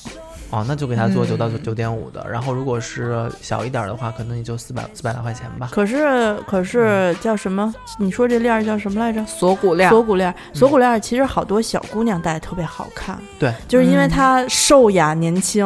[0.51, 2.25] 哦，那就给他做嗯九到九点五的。
[2.29, 5.69] 然后如果是小一点的话，可能也就四百四百来块钱吧。
[5.71, 7.73] 可是可是叫什么？
[7.97, 9.25] 你说这链儿叫什么来着？
[9.25, 9.89] 锁骨链。
[9.89, 15.61] 锁骨链儿，锁骨链儿其实好多小姑娘戴特别好看，对，就是因为嗯她瘦雅年轻。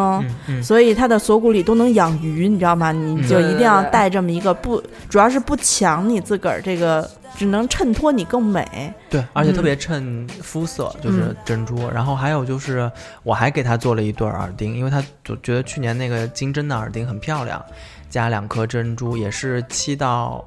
[0.63, 2.91] 所以她的锁骨里都能养鱼，你知道吗？
[2.91, 8.93] 你嗯就一定要戴这么一个不，主要是不抢你自个儿这个，只能衬托你更美。
[9.10, 11.89] 对，而且特嗯别衬肤色，就是嗯珍珠。
[11.89, 12.91] 然后还有就是，
[13.24, 17.63] 我还给他做了一对耳钉，因为他就觉得去年那个金针的耳钉很漂亮，
[18.10, 20.43] 加两颗珍珠，也是七到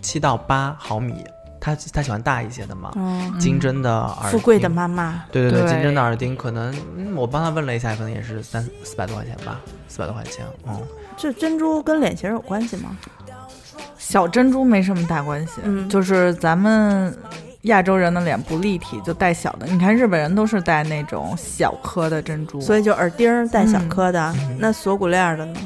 [0.00, 1.24] 七到八毫米。
[1.60, 10.78] 他他喜欢大一些的嘛，嗯，金针的耳钉，富贵的妈妈，对对对，对金针的耳钉可能，嗯，我帮他问了一下，可能也是三四百多块钱吧，四百多块钱，嗯，
[11.16, 12.94] 这珍珠跟脸型有关系吗？
[14.06, 17.16] 小珍珠没什么大关系，嗯就是咱们
[17.62, 19.66] 亚洲人的脸不立体，就戴小的。
[19.66, 25.58] 你看日本人都是戴那种小颗的珍珠，所以就耳钉儿带小颗的，嗯那锁骨链儿的呢？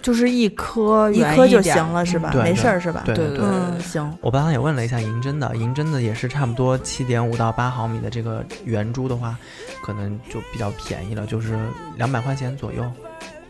[0.00, 2.30] 就是一颗一颗就行了是吧？
[2.32, 3.02] 对没事儿是吧？
[3.04, 4.16] 对对对嗯，行。
[4.20, 9.36] 我刚刚也问了一下银针的，银针的也是差不多七点五到八毫米的这个圆珠的话，
[9.82, 11.58] 可能就比较便宜了，就是
[11.96, 12.84] 两百块钱左右，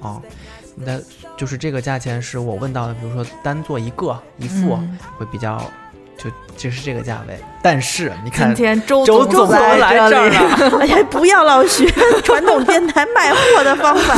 [0.01, 0.21] 啊、
[0.85, 0.99] 那
[1.37, 5.63] 就是这个价钱是我问到的，比如说单做一个一副、嗯会比较，
[6.17, 7.39] 就就是这个价位。
[7.63, 11.87] 但是你看今，天周周总总来这儿，了， 哎呀，不要老学
[12.23, 14.15] 传统电台卖货的方法，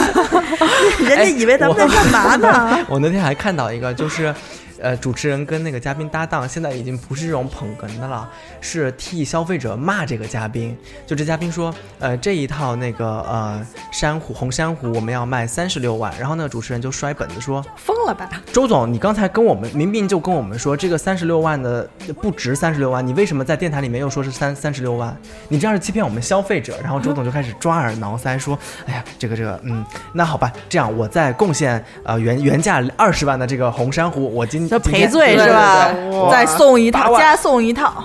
[1.01, 2.79] 人家以为咱们在干嘛呢？
[2.89, 4.35] 我那天还看到一个，就是，
[4.81, 8.29] 呃，主持人跟那个嘉宾搭档，现在已经不是这种捧哏的了，
[8.61, 10.77] 是替消费者骂这个嘉宾。
[11.07, 18.29] 就这嘉宾说，呃，这一套那个呃珊瑚红珊瑚我们要卖三十六万，然后那个主持人就摔本子说，疯了吧？
[18.53, 21.89] 周总，你刚才跟我们明明就跟我们说这个三十六万的
[22.21, 25.17] 不值三十六万，你为什么在电台里面又说是三三十六万？
[25.49, 26.79] 你这样是欺骗我们消费者。
[26.83, 35.89] 然后周总就开始抓耳挠腮说：“哎呀，这个这个，嗯，那好吧，这样我再贡献呃原原价二十万的这个红珊瑚，我今就赔罪是吧
[36.31, 38.05] 再送一套，加送一套。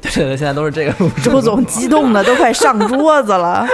[0.00, 1.10] 对 对对，现在都是这个路。
[1.22, 3.66] 周总激动的都快上桌子了。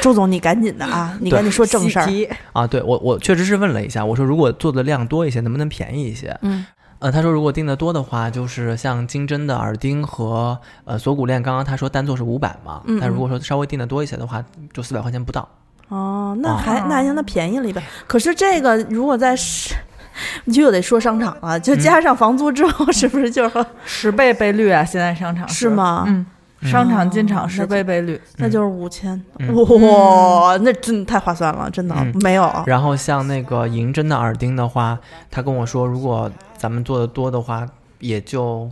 [0.00, 2.08] 周总，你赶紧的啊，你赶紧说正事儿。
[2.52, 6.34] 啊，对我我确实是问了一下，我说如果做的量多一些，能不能便宜一些？
[6.42, 6.64] 嗯，
[7.00, 14.42] 呃，他说如果订的多的话，就是像金针的耳钉和呃锁骨链，刚刚他说单做是五百嘛，嗯但如果说稍微订的多一些的话，
[14.72, 15.46] 就四百块钱不到。
[15.88, 17.82] 哦，那啊还那还行，那便宜了一半。
[18.06, 19.74] 可是这个如果在市，
[20.44, 24.84] 你就又得说商场了，就加上房租之后，是不是就是十倍倍率啊！
[24.84, 26.26] 现在商场是吗嗯，
[26.62, 29.22] 商场进场十倍倍率，那就是五千？
[29.38, 32.50] 嗯哇，那真的太划算了，真的嗯没有。
[32.66, 34.98] 然后像那个银针的耳钉的话，
[35.30, 37.66] 他跟我说，如果咱们做的多的话，
[37.98, 38.70] 也就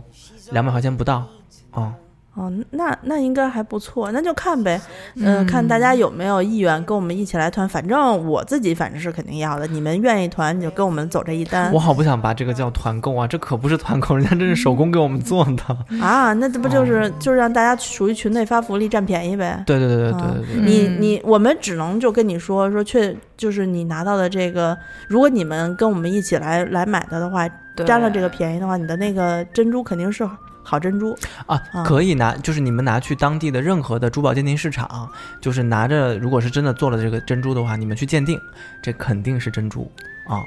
[0.51, 1.23] 两百块钱不到。
[1.71, 1.91] 哦，
[2.35, 4.81] 哦，那那应该还不错，那就看呗，
[5.23, 7.69] 呃，看大家有没有意愿跟我们一起来团。
[7.69, 15.77] 反正我自己反正是肯定要的，你们愿意团你就跟我们走这一单我好不想把这个叫团购啊，这可不是团购，人家这是手工给我们做的。
[16.01, 16.33] 啊。
[16.33, 19.63] 那这不就是就是让大家属于群内发福利占便宜呗？
[19.67, 24.75] 对对对对对啊对对，你嗯你我们只能就跟你说说，确就是你拿到的这个，
[25.07, 30.27] 如果你们跟我们一起来来买的的话，对占了这个便宜的话，你的那个珍珠肯定是
[30.63, 31.15] 好珍珠。
[31.45, 35.09] 啊啊，可以拿，就是你们拿去当地的任何的珠宝鉴定市场，
[35.41, 38.39] 就是拿着，如果是真的做了这个珍珠的话，你们去鉴定，
[38.81, 39.91] 这肯定是珍珠
[40.27, 40.41] 啊，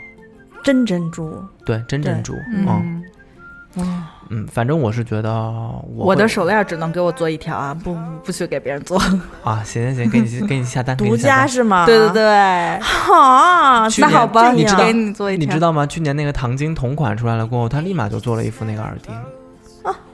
[0.64, 3.04] 真珍珠，对，真珍珠，嗯嗯，
[3.76, 7.94] 嗯，嗯，反正我是觉得我我的手链只能给我做一条啊，不
[8.24, 8.98] 不许给别人做。
[9.44, 11.14] 啊，行行行，给你 给你下单，独。
[11.16, 11.84] 家是吗？
[11.84, 15.46] 对对对，啊，去年那好吧，你知道给你做一条。
[15.46, 15.86] 你知道吗？
[15.86, 19.14] 去年那个唐晶同款出来了过后，他立马就做了一副那个耳钉。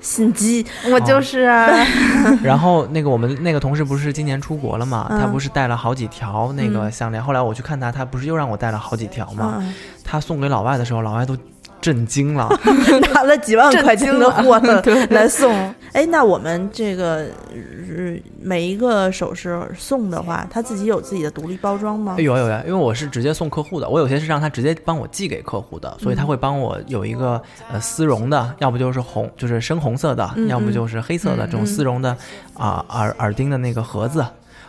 [0.03, 1.69] 心机，我就是啊，
[2.43, 5.07] 然后那个我们那个同事不是今年出国了嘛？
[5.11, 7.23] 嗯他不是带了好几条那个嗯项链。
[7.23, 9.55] 后来我去看他，他不是又让我带了好几条嘛？
[9.61, 9.73] 嗯，
[10.05, 11.37] 他送给老外的时候，老外都
[11.83, 12.49] 震惊了。
[13.13, 15.53] 拿了几万块钱的货 对来送。
[15.93, 22.23] 哎，那我们这个呃每一个首饰送的话，他自己有自己的独立包装吗哎？
[22.23, 32.17] 有有有，因为我是直接送客户的，我有些是让他直接帮我寄给客户的，所以他会帮我有一个呃丝绒的，要不就是红，就是深红色的，嗯要不就是黑色的、嗯这种丝绒的
[32.55, 34.25] 啊、耳耳钉的那个盒子，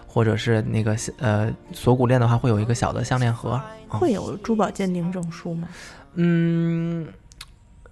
[0.06, 3.52] 或者是那个呃锁骨链的话，会有一个小的项链盒。
[3.52, 5.68] 啊会有珠宝鉴定证书吗？
[5.72, 5.78] 嗯，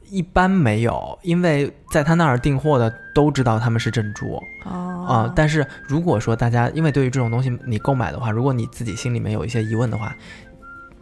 [0.09, 4.35] 一般没有，因为在他那儿订货的都知道他们是珍珠。
[4.65, 5.05] 哦。
[5.07, 10.15] 啊、但是如果说大家，因为对于这种东西你购买的话，如果你自己心里面有一些疑问的话，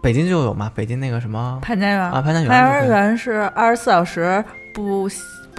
[0.01, 1.99] 北京就有嘛，北京那个什么潘家园。
[1.99, 4.43] 啊，潘家园潘家园是二十四小时
[4.73, 5.09] 不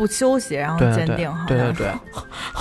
[0.01, 1.93] 不休息，然后鉴定，好对对像是对，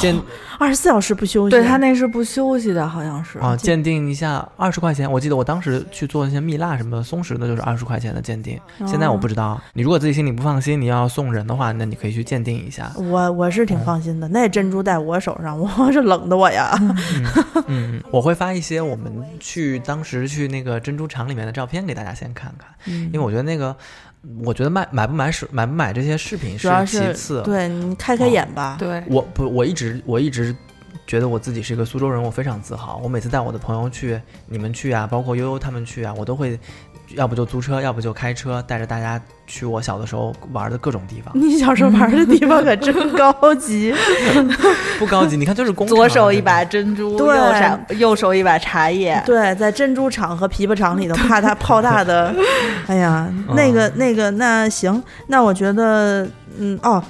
[0.01, 0.21] 鉴
[0.59, 9.61] 二十四小时不休息，对他那是不休息的，好像是啊鉴定一下二十块钱，我记得我当时去做那些蜜蜡什么的，松石的就是二十块钱的鉴定，现在我不知知道。
[9.73, 12.91] 你如果自己心里不放心，你要送人的话，那你可以去鉴定一下。
[12.97, 16.75] 我我是挺放心的，那珍珠在我手上， 我是冷的我呀。
[16.81, 17.25] 嗯
[17.67, 23.75] 嗯，我会发一些我们去当时去那个珍珠厂里面的照片给大家先看看，嗯因为我觉得那个，
[24.43, 27.41] 我觉得买买不买是买不买这些饰品主要是其次。
[27.43, 28.75] 对你开开眼吧。
[28.77, 30.55] 对，我不，我一直我一直
[31.07, 32.99] 觉得我自己是一个苏州人，我非常自豪。
[33.03, 36.59] 我每次带我的朋友去，你们去啊，包括悠悠他们去啊，我都会，
[37.15, 41.31] 要不就租车，要不就开车，带着大家去我小的时候玩的各种地方。
[41.37, 43.93] 你小时候玩的地方可真高级，
[44.99, 47.27] 不高级，你看就是工厂左手一把珍珠，对。
[47.35, 52.33] 右手右手一把茶叶，对，在珍珠厂和琵琶厂里头， 怕它泡大的，
[52.87, 57.03] 哎呀，那个那个，那行，那我觉得，嗯，哦，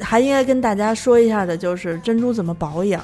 [0.00, 3.02] 还应该跟大家说一下的就是珍珠怎么保养。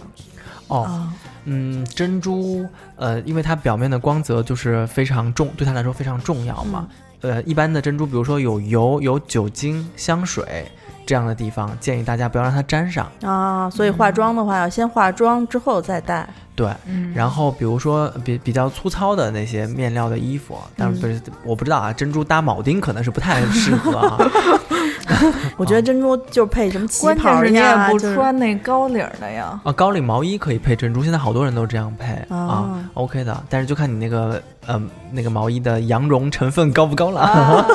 [0.68, 1.12] 哦，啊，
[1.44, 2.66] 嗯，珍珠，
[2.96, 6.86] 呃，因为它表面的光泽就是非常重，对它来说非常重要嘛。
[7.20, 10.66] 呃，一般的珍珠，比如说有油、有酒精、香水
[11.06, 13.10] 这样的地方，建议大家不要让它沾上。
[13.22, 16.28] 啊，所以化妆的话要先化妆之后再戴。
[16.54, 24.18] 对，嗯然后比如说比比较粗糙的那些面料的衣服，但是不是、我不知道啊，珍珠搭铆钉可能是不太适合啊。
[25.56, 29.60] 我觉得珍珠就配什么旗关袍键是你也呀，不穿那高领儿的呀。
[29.64, 33.42] 啊，高领毛衣可以配珍珠，现在好多人都这样配啊啊，OK 的。
[33.48, 37.66] 但是就看你那个呃那个毛衣的羊绒成分高不高了啊。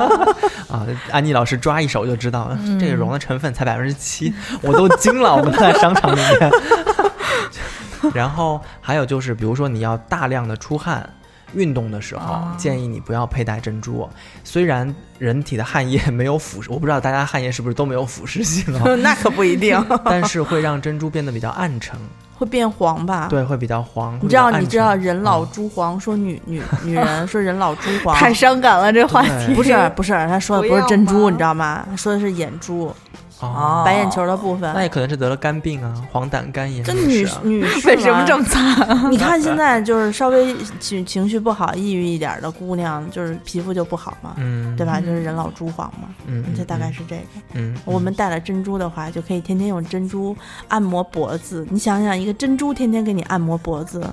[1.11, 5.35] 安妮老师抓一手就知道了，嗯这个绒的成分才百分之七，我都惊了。
[5.35, 6.51] 我们在商场里面。
[8.13, 11.07] 然后还有就是，比如说你要大量的出汗。
[11.53, 14.07] 运动的时候，啊建议你不要佩戴珍珠。
[14.43, 21.97] 虽然人体的汗液没有腐蚀， 我不知道大家汗液是不是都没有腐蚀性啊， 那可不一定， 但是会让珍珠变得比较暗沉。
[22.37, 23.27] 会变黄吧？。
[23.31, 24.15] 对，会比较黄。
[24.21, 31.83] 你知道，你知道人老嗯珠黄，说女女女人说人老珠黄，太伤感了，这话题不是不是，他说的不是珍珠，你知道吗？
[31.89, 32.93] 他说的是眼珠，
[33.39, 34.73] 哦，白眼球的部分。
[34.73, 36.83] 那也可能是得了肝病啊，黄疸肝炎。
[36.83, 38.87] 这女 女士为什么这么惨？
[39.11, 44.99] 你看现在就是稍微情情绪不好、抑郁一点的姑娘，就是皮肤就不好嘛，嗯，对吧？
[44.99, 46.43] 嗯就是人老珠黄嘛，嗯？
[46.47, 47.21] 嗯，这大概嗯是这个。
[47.53, 50.35] 嗯，我们戴了珍珠的话，就可以天天用珍珠
[50.67, 51.65] 按摩脖子。
[51.69, 54.03] 你想想，一个珍珠天天给你按摩脖子，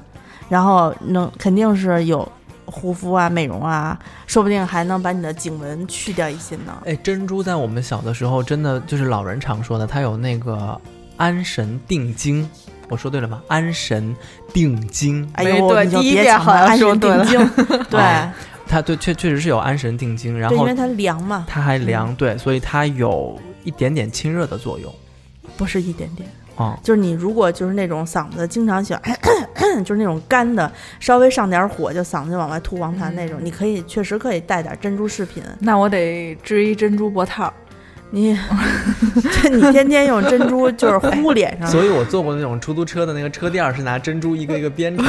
[0.48, 2.26] 然后能肯定是有
[2.74, 3.96] 护肤啊、美容啊，
[4.26, 6.82] 说不定还能把你的颈纹去掉一些呢。
[6.84, 10.80] 哎，珍珠在我们小的时候，真的就是老人常说的，它有那个
[11.16, 12.48] 安神定惊。
[12.88, 13.40] 我说对了吗？
[13.46, 14.14] 安神
[14.52, 18.34] 定惊，哎呦，没对第一遍别抢了，好像安神说对了定经，对啊
[18.66, 24.92] 它对确确实是有安神定惊，然后，因为它凉嘛，它还凉，对，所以它有一点点清热的作用。
[25.56, 35.42] 不是一点点，哦，就是你如果就是那种嗓子经常喜欢，咳 咳就是那种干的，稍微上点火就嗓子就往外吐黄痰那种，你可以确实可以带点珍珠饰品。
[35.58, 37.52] 那我得织一珍珠脖套。
[38.14, 38.38] 你，
[39.42, 45.04] 这你天天用珍珠就是糊脸上，所以我坐过那种出租车的那个车垫儿是拿珍珠一个一个编成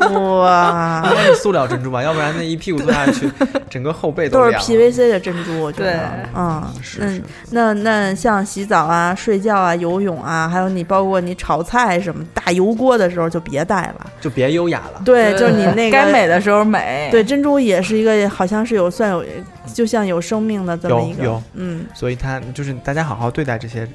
[0.00, 3.30] 的， 哇， 应该是塑料珍珠吧，要不然那一屁股坐下去，
[3.70, 4.52] 整个后背都是。
[4.58, 14.06] PVC 的珍珠，我觉对得，嗯，是是，那那像洗澡啊、睡觉啊、游泳啊，还有你包括你炒菜什么大油锅的时候就别带了。
[14.20, 15.00] 就别优雅了。
[15.04, 17.08] 对，就是你那个该美的时候美。
[17.12, 19.24] 对，珍珠也是一个，好像是有算有，
[19.72, 23.88] 就像有生命的这么一个，有有嗯，所以它就是大家好好对待这些，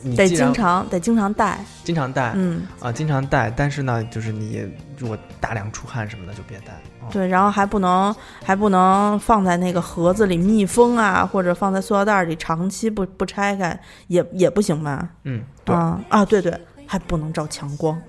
[0.00, 4.66] 你得经常得经常戴，经常戴嗯，啊，经常戴，但是呢，就是你
[4.98, 6.72] 如果大量出汗什么的就别戴。
[7.00, 15.06] 哦对，然后还不能还不能放在那个盒子里密封啊，或者放在塑料袋里长期不不拆开，也也不行吧？
[15.24, 18.00] 嗯，对，啊啊，对对，还不能照强光，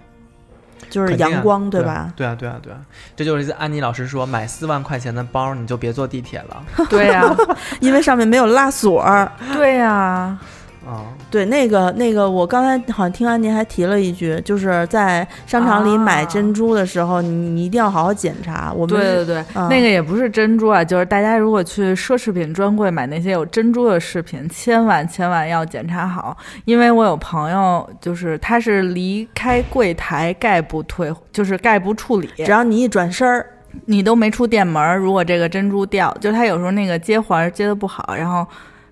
[0.90, 2.12] 就是阳光，对吧？
[2.16, 2.80] 对啊，对啊，对啊，
[3.16, 6.64] 这就是安妮老师说，买四万块钱的包你就别坐地铁了。
[6.90, 7.36] 对呀、
[7.82, 9.32] 因为上面没有拉锁儿。
[9.54, 10.38] 对呀、
[10.86, 18.72] 啊，对，那个那个，我刚才好像听完您还提了一句，就是在商场里买啊珍珠的时候，你你一定要好好检查。
[18.72, 33.44] 我们对对对，嗯那个也不是珍珠啊，就是大家如果去奢侈品专柜买那些有珍珠的饰品，千万千万要检查好，因为我有朋友就是他是离开柜台概不退，就是概不处理，只要你一转身儿，
[33.86, 38.46] 你都没出店门儿，如果这个珍珠掉，就是他有时候那个接环儿接的不好，然后。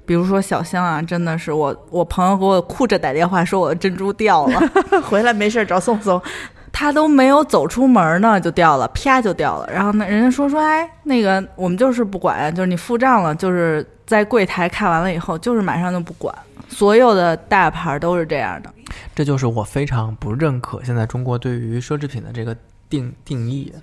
[0.05, 4.61] 比如说小香啊，真的是我，我朋友给我哭着打电话说我的珍珠掉了，
[5.03, 6.21] 回来没事儿找宋宋。
[6.71, 9.69] 他都没有走出门呢就掉了，啪就掉了。
[9.71, 16.33] 然后呢，人家说说，哎，那个我们就是不管，就是你付账了，就是在柜台看完了以后，就是马上就不管。
[16.67, 18.73] 所有的大牌都是这样的，
[19.13, 22.57] 这就是我非常不认可现在中国对于奢侈品的这个
[22.93, 23.73] 定定义，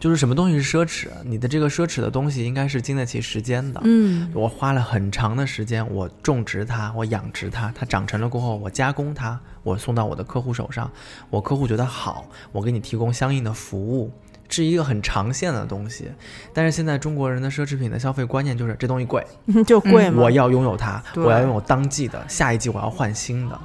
[0.00, 3.80] 就是什么东西是奢侈，你的这个奢侈的东西应该是经得起时间的。
[3.84, 10.90] 嗯，我花了很长的时间，我种植它，我养殖它，它长成了过后，我加工它，我送到我的客户手上，
[11.28, 14.10] 我客户觉得好，我给你提供相应的服务，
[14.48, 16.10] 是一个很长线的东西。
[16.54, 19.22] 但是现在中国人的奢侈品的消费观念就是这东西贵，
[19.66, 20.22] 就贵嘛。
[20.22, 23.60] 我要拥有它，我要拥有当季的，下一季我要换新的。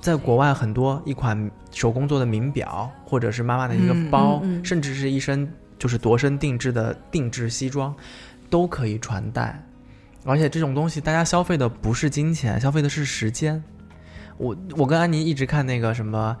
[0.00, 7.94] 在国外，很多一款手工做的名表，或者是妈妈的一个嗯包，嗯嗯甚至是一身就是度身定制的定制西装，
[8.50, 9.62] 都可以传代。
[10.24, 13.62] 而且这种东西，大家消费的不是金钱，消费的是时间。
[14.36, 16.36] 我我跟安妮一直看那个什么，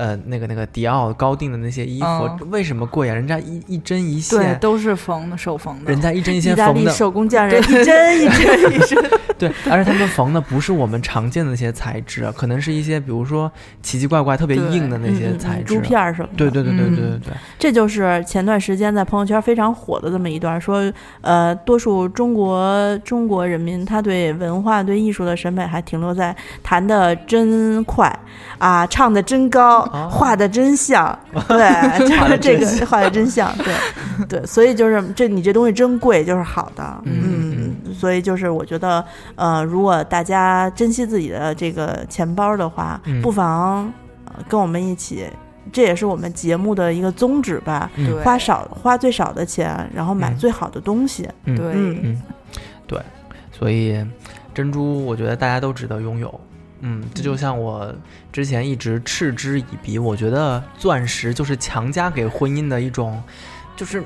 [0.00, 3.14] 呃，那个那个迪奥高定的那些衣服，嗯为什么贵啊？
[3.14, 5.90] 人家一一针一对，线，都是缝的，手缝的。
[5.90, 15.74] 人家一针一线缝的，手工匠人一针一针一针，对，而且他们缝的不是我们常见的那些材质，可能是一些比如说奇奇怪怪、特别硬的那些材质。
[15.74, 16.34] 嗯珠片什么的。
[16.36, 20.90] 对对对对对对嗯对，这就是前段时间在朋友圈非常火的这么一段，说
[21.20, 28.10] 呃，多数中国中国人民他对文化、对艺术的审美还停留在弹的真快
[28.56, 30.08] 啊，唱的真高，哦。
[30.10, 31.18] 画的真像，
[31.48, 33.74] 对， 就是这个画的真像，对
[34.26, 43.20] 对，所以就是这你这东西真贵就是好的，嗯嗯，所以就是我觉得呃，如果大家珍惜自己的这个钱包的话，嗯。
[43.20, 43.92] 不妨
[44.24, 45.26] 呃跟我们一起。
[45.72, 50.36] 这也是我们节目的一个宗旨吧，嗯，花少花最少的钱，然后买嗯。
[50.36, 51.28] 最好的东西。
[51.44, 51.54] 嗯。
[51.54, 51.98] 对，嗯。
[52.02, 52.22] 嗯，
[52.88, 52.98] 对，
[53.52, 54.04] 所以
[54.52, 56.40] 珍珠我觉得大家都值得拥有。
[56.80, 57.94] 嗯，这就像我
[58.32, 63.22] 之前一直嗤之以鼻，我觉得钻石就是强加给婚姻的一种，
[63.76, 64.02] 就是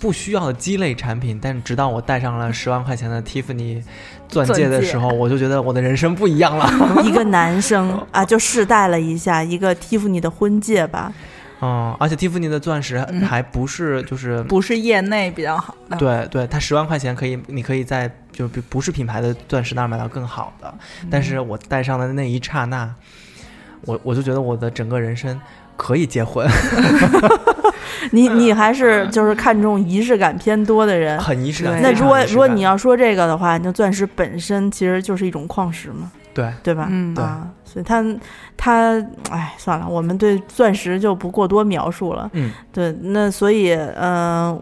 [0.00, 1.38] 不需要的鸡肋产品。
[1.40, 3.82] 但直到我戴上了十万块钱的 Tiffany
[4.28, 6.68] 钻戒的时候，我就觉得我的人生不一样了。
[7.04, 11.12] 一个男生啊，就试戴了一下一个 Tiffany 的婚戒吧，
[11.60, 15.96] 嗯，而且蒂芙尼的钻石嗯还不是就是不是业内比较好的。
[15.96, 20.72] 对对，它十万块钱可以，你可以在就是不不是品牌的钻石那儿买到更好的。
[21.10, 22.88] 但是我戴上的那一刹那，
[23.82, 25.40] 我我就觉得我的整个人生
[25.76, 26.48] 可以结婚，
[28.12, 31.18] 你你还是就是看重仪式感偏多的人。
[31.20, 31.80] 很仪式感。
[31.82, 36.86] 那如果如果你要说这个的话，那钻石本身其实就是一种矿石嘛，对对吧？
[36.90, 38.04] 嗯对啊，所以他
[38.56, 38.94] 他，
[39.30, 42.30] 哎，算了，我们对钻石就不过多描述了。
[42.34, 44.60] 嗯对，那所以，嗯、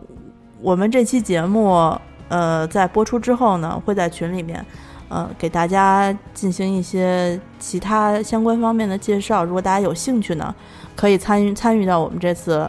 [0.60, 1.94] 我们这期节目，
[2.28, 4.64] 呃，在播出之后呢，会在群里面，
[5.08, 9.44] 呃，给大家进行一些其他相关方面的介绍。
[9.44, 10.54] 如果大家有兴趣呢，
[10.94, 12.68] 可以参与参与到我们这次，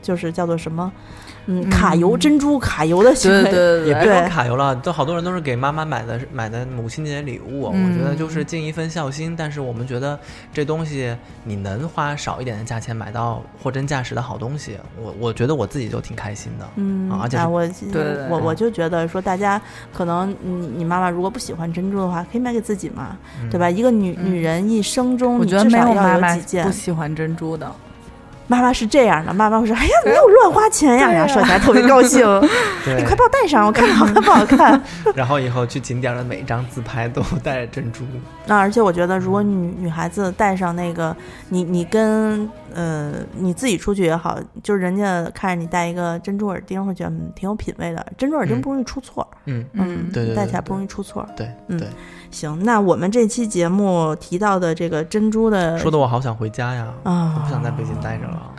[0.00, 0.90] 就是叫做什么，
[1.48, 3.42] 嗯嗯卡油珍珠卡油的行为。
[3.42, 7.70] 对对对对，也别说卡油了，都好多人都是给妈妈买的买的母亲节礼物。
[7.74, 10.18] 嗯我觉得就是尽一份孝心，但是我们觉得
[10.52, 16.68] 这东西你能花少一点的价钱买到货真价实的好东西，我我觉得我自己就挺开心的。
[16.76, 19.60] 嗯，啊而且啊我对对对我我就觉得说，大家
[19.92, 23.70] 可能你你妈妈如果不喜欢珍珠的话，可以买给自己嘛，嗯对吧？？
[23.70, 26.70] 一个女嗯女人一生中，你我觉得没至少要妈妈几件不。
[26.72, 27.70] 喜欢珍珠的。
[28.48, 32.20] 妈妈是这样的，妈妈会说：“哎呀，你又乱花钱呀！”然后说起来特别高兴，
[32.84, 34.82] 对你快帮我戴上，我看看好看不好看。
[35.14, 38.04] 然后以后去景点的每一张自拍都带着珍珠。
[38.46, 41.14] 那而且我觉得，如果女女孩子戴上那个，
[41.50, 48.06] 你你跟呃你自己出去也好，就是人家看着你戴一个珍珠耳钉，会觉得嗯挺有品位的。
[48.16, 51.28] 珍珠耳钉嗯不容易出错，嗯，嗯对对对戴起来不容易出错。
[51.36, 51.86] 对嗯对，
[52.30, 58.54] 行，那我们这期节目提到的这个珍珠的说的我好想回家呀，啊，我不想在北京待着了。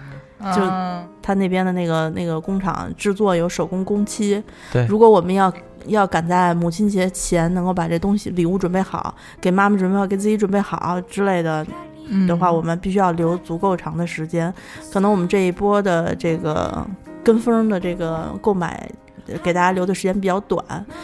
[0.55, 4.41] 就嗯他那边的那个那个工厂制作有手工工期，
[4.71, 5.51] 对如果我们要
[5.85, 11.65] 要赶在母亲节前能够把这东西礼物准备好，给妈妈准备好，给自己准备好之类的
[12.07, 14.51] 嗯的话，我们必须要留足够长的时间。
[14.91, 16.87] 可能我们这一波的这个
[17.21, 18.89] 跟风的这个购买。
[19.31, 20.63] 呃给大家留的时间比较短，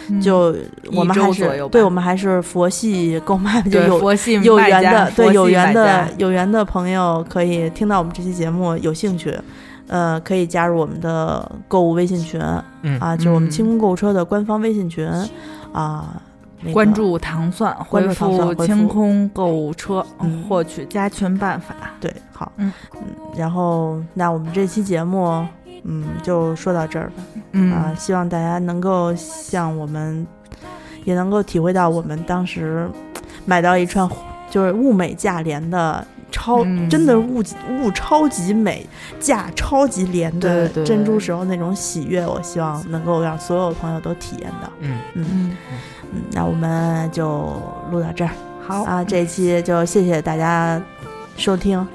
[0.10, 0.56] 嗯就
[0.94, 9.34] 我们还是对我们还是佛系购买，就有佛系有缘的，对有缘的有缘的朋友可以听到我们这期节目有兴趣，
[9.88, 12.42] 呃，可以加入我们的购物微信群
[12.82, 15.08] 嗯啊，就是我们嗯清空购物车的官方微信群
[15.72, 16.22] 啊，
[16.66, 21.76] 那个关注糖蒜，关注回复复清空购物车嗯，获取加群办法。
[22.00, 22.74] 对，好，嗯。
[23.38, 25.46] 然后那我们这期节目，
[25.84, 27.24] 嗯，就说到这儿吧。
[27.52, 27.72] 嗯。
[27.72, 30.26] 啊，希望大家能够像我们，
[31.04, 32.90] 也能够体会到我们当时
[33.46, 34.10] 买到一串
[34.50, 36.90] 就是物美价廉的超，嗯。
[36.90, 37.44] 真的物
[37.82, 38.86] 物超级美，
[39.20, 44.70] 价超级廉的珍珠时候那种喜悦，我希望能够让所有朋友都体验到。
[44.80, 45.26] 嗯，嗯。
[45.30, 45.78] 嗯，嗯，
[46.33, 48.31] 那我们就录到这儿
[48.67, 50.81] 好啊，这一期就谢谢大家
[51.37, 51.87] 收听，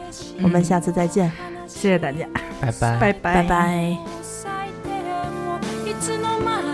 [0.41, 1.32] 我们嗯下次再见，
[1.68, 2.26] 谢谢大家，
[2.61, 2.99] 拜拜。
[2.99, 3.97] 拜拜拜。
[4.22, 4.49] 最
[4.84, 5.16] 低点
[5.47, 6.68] をいつの間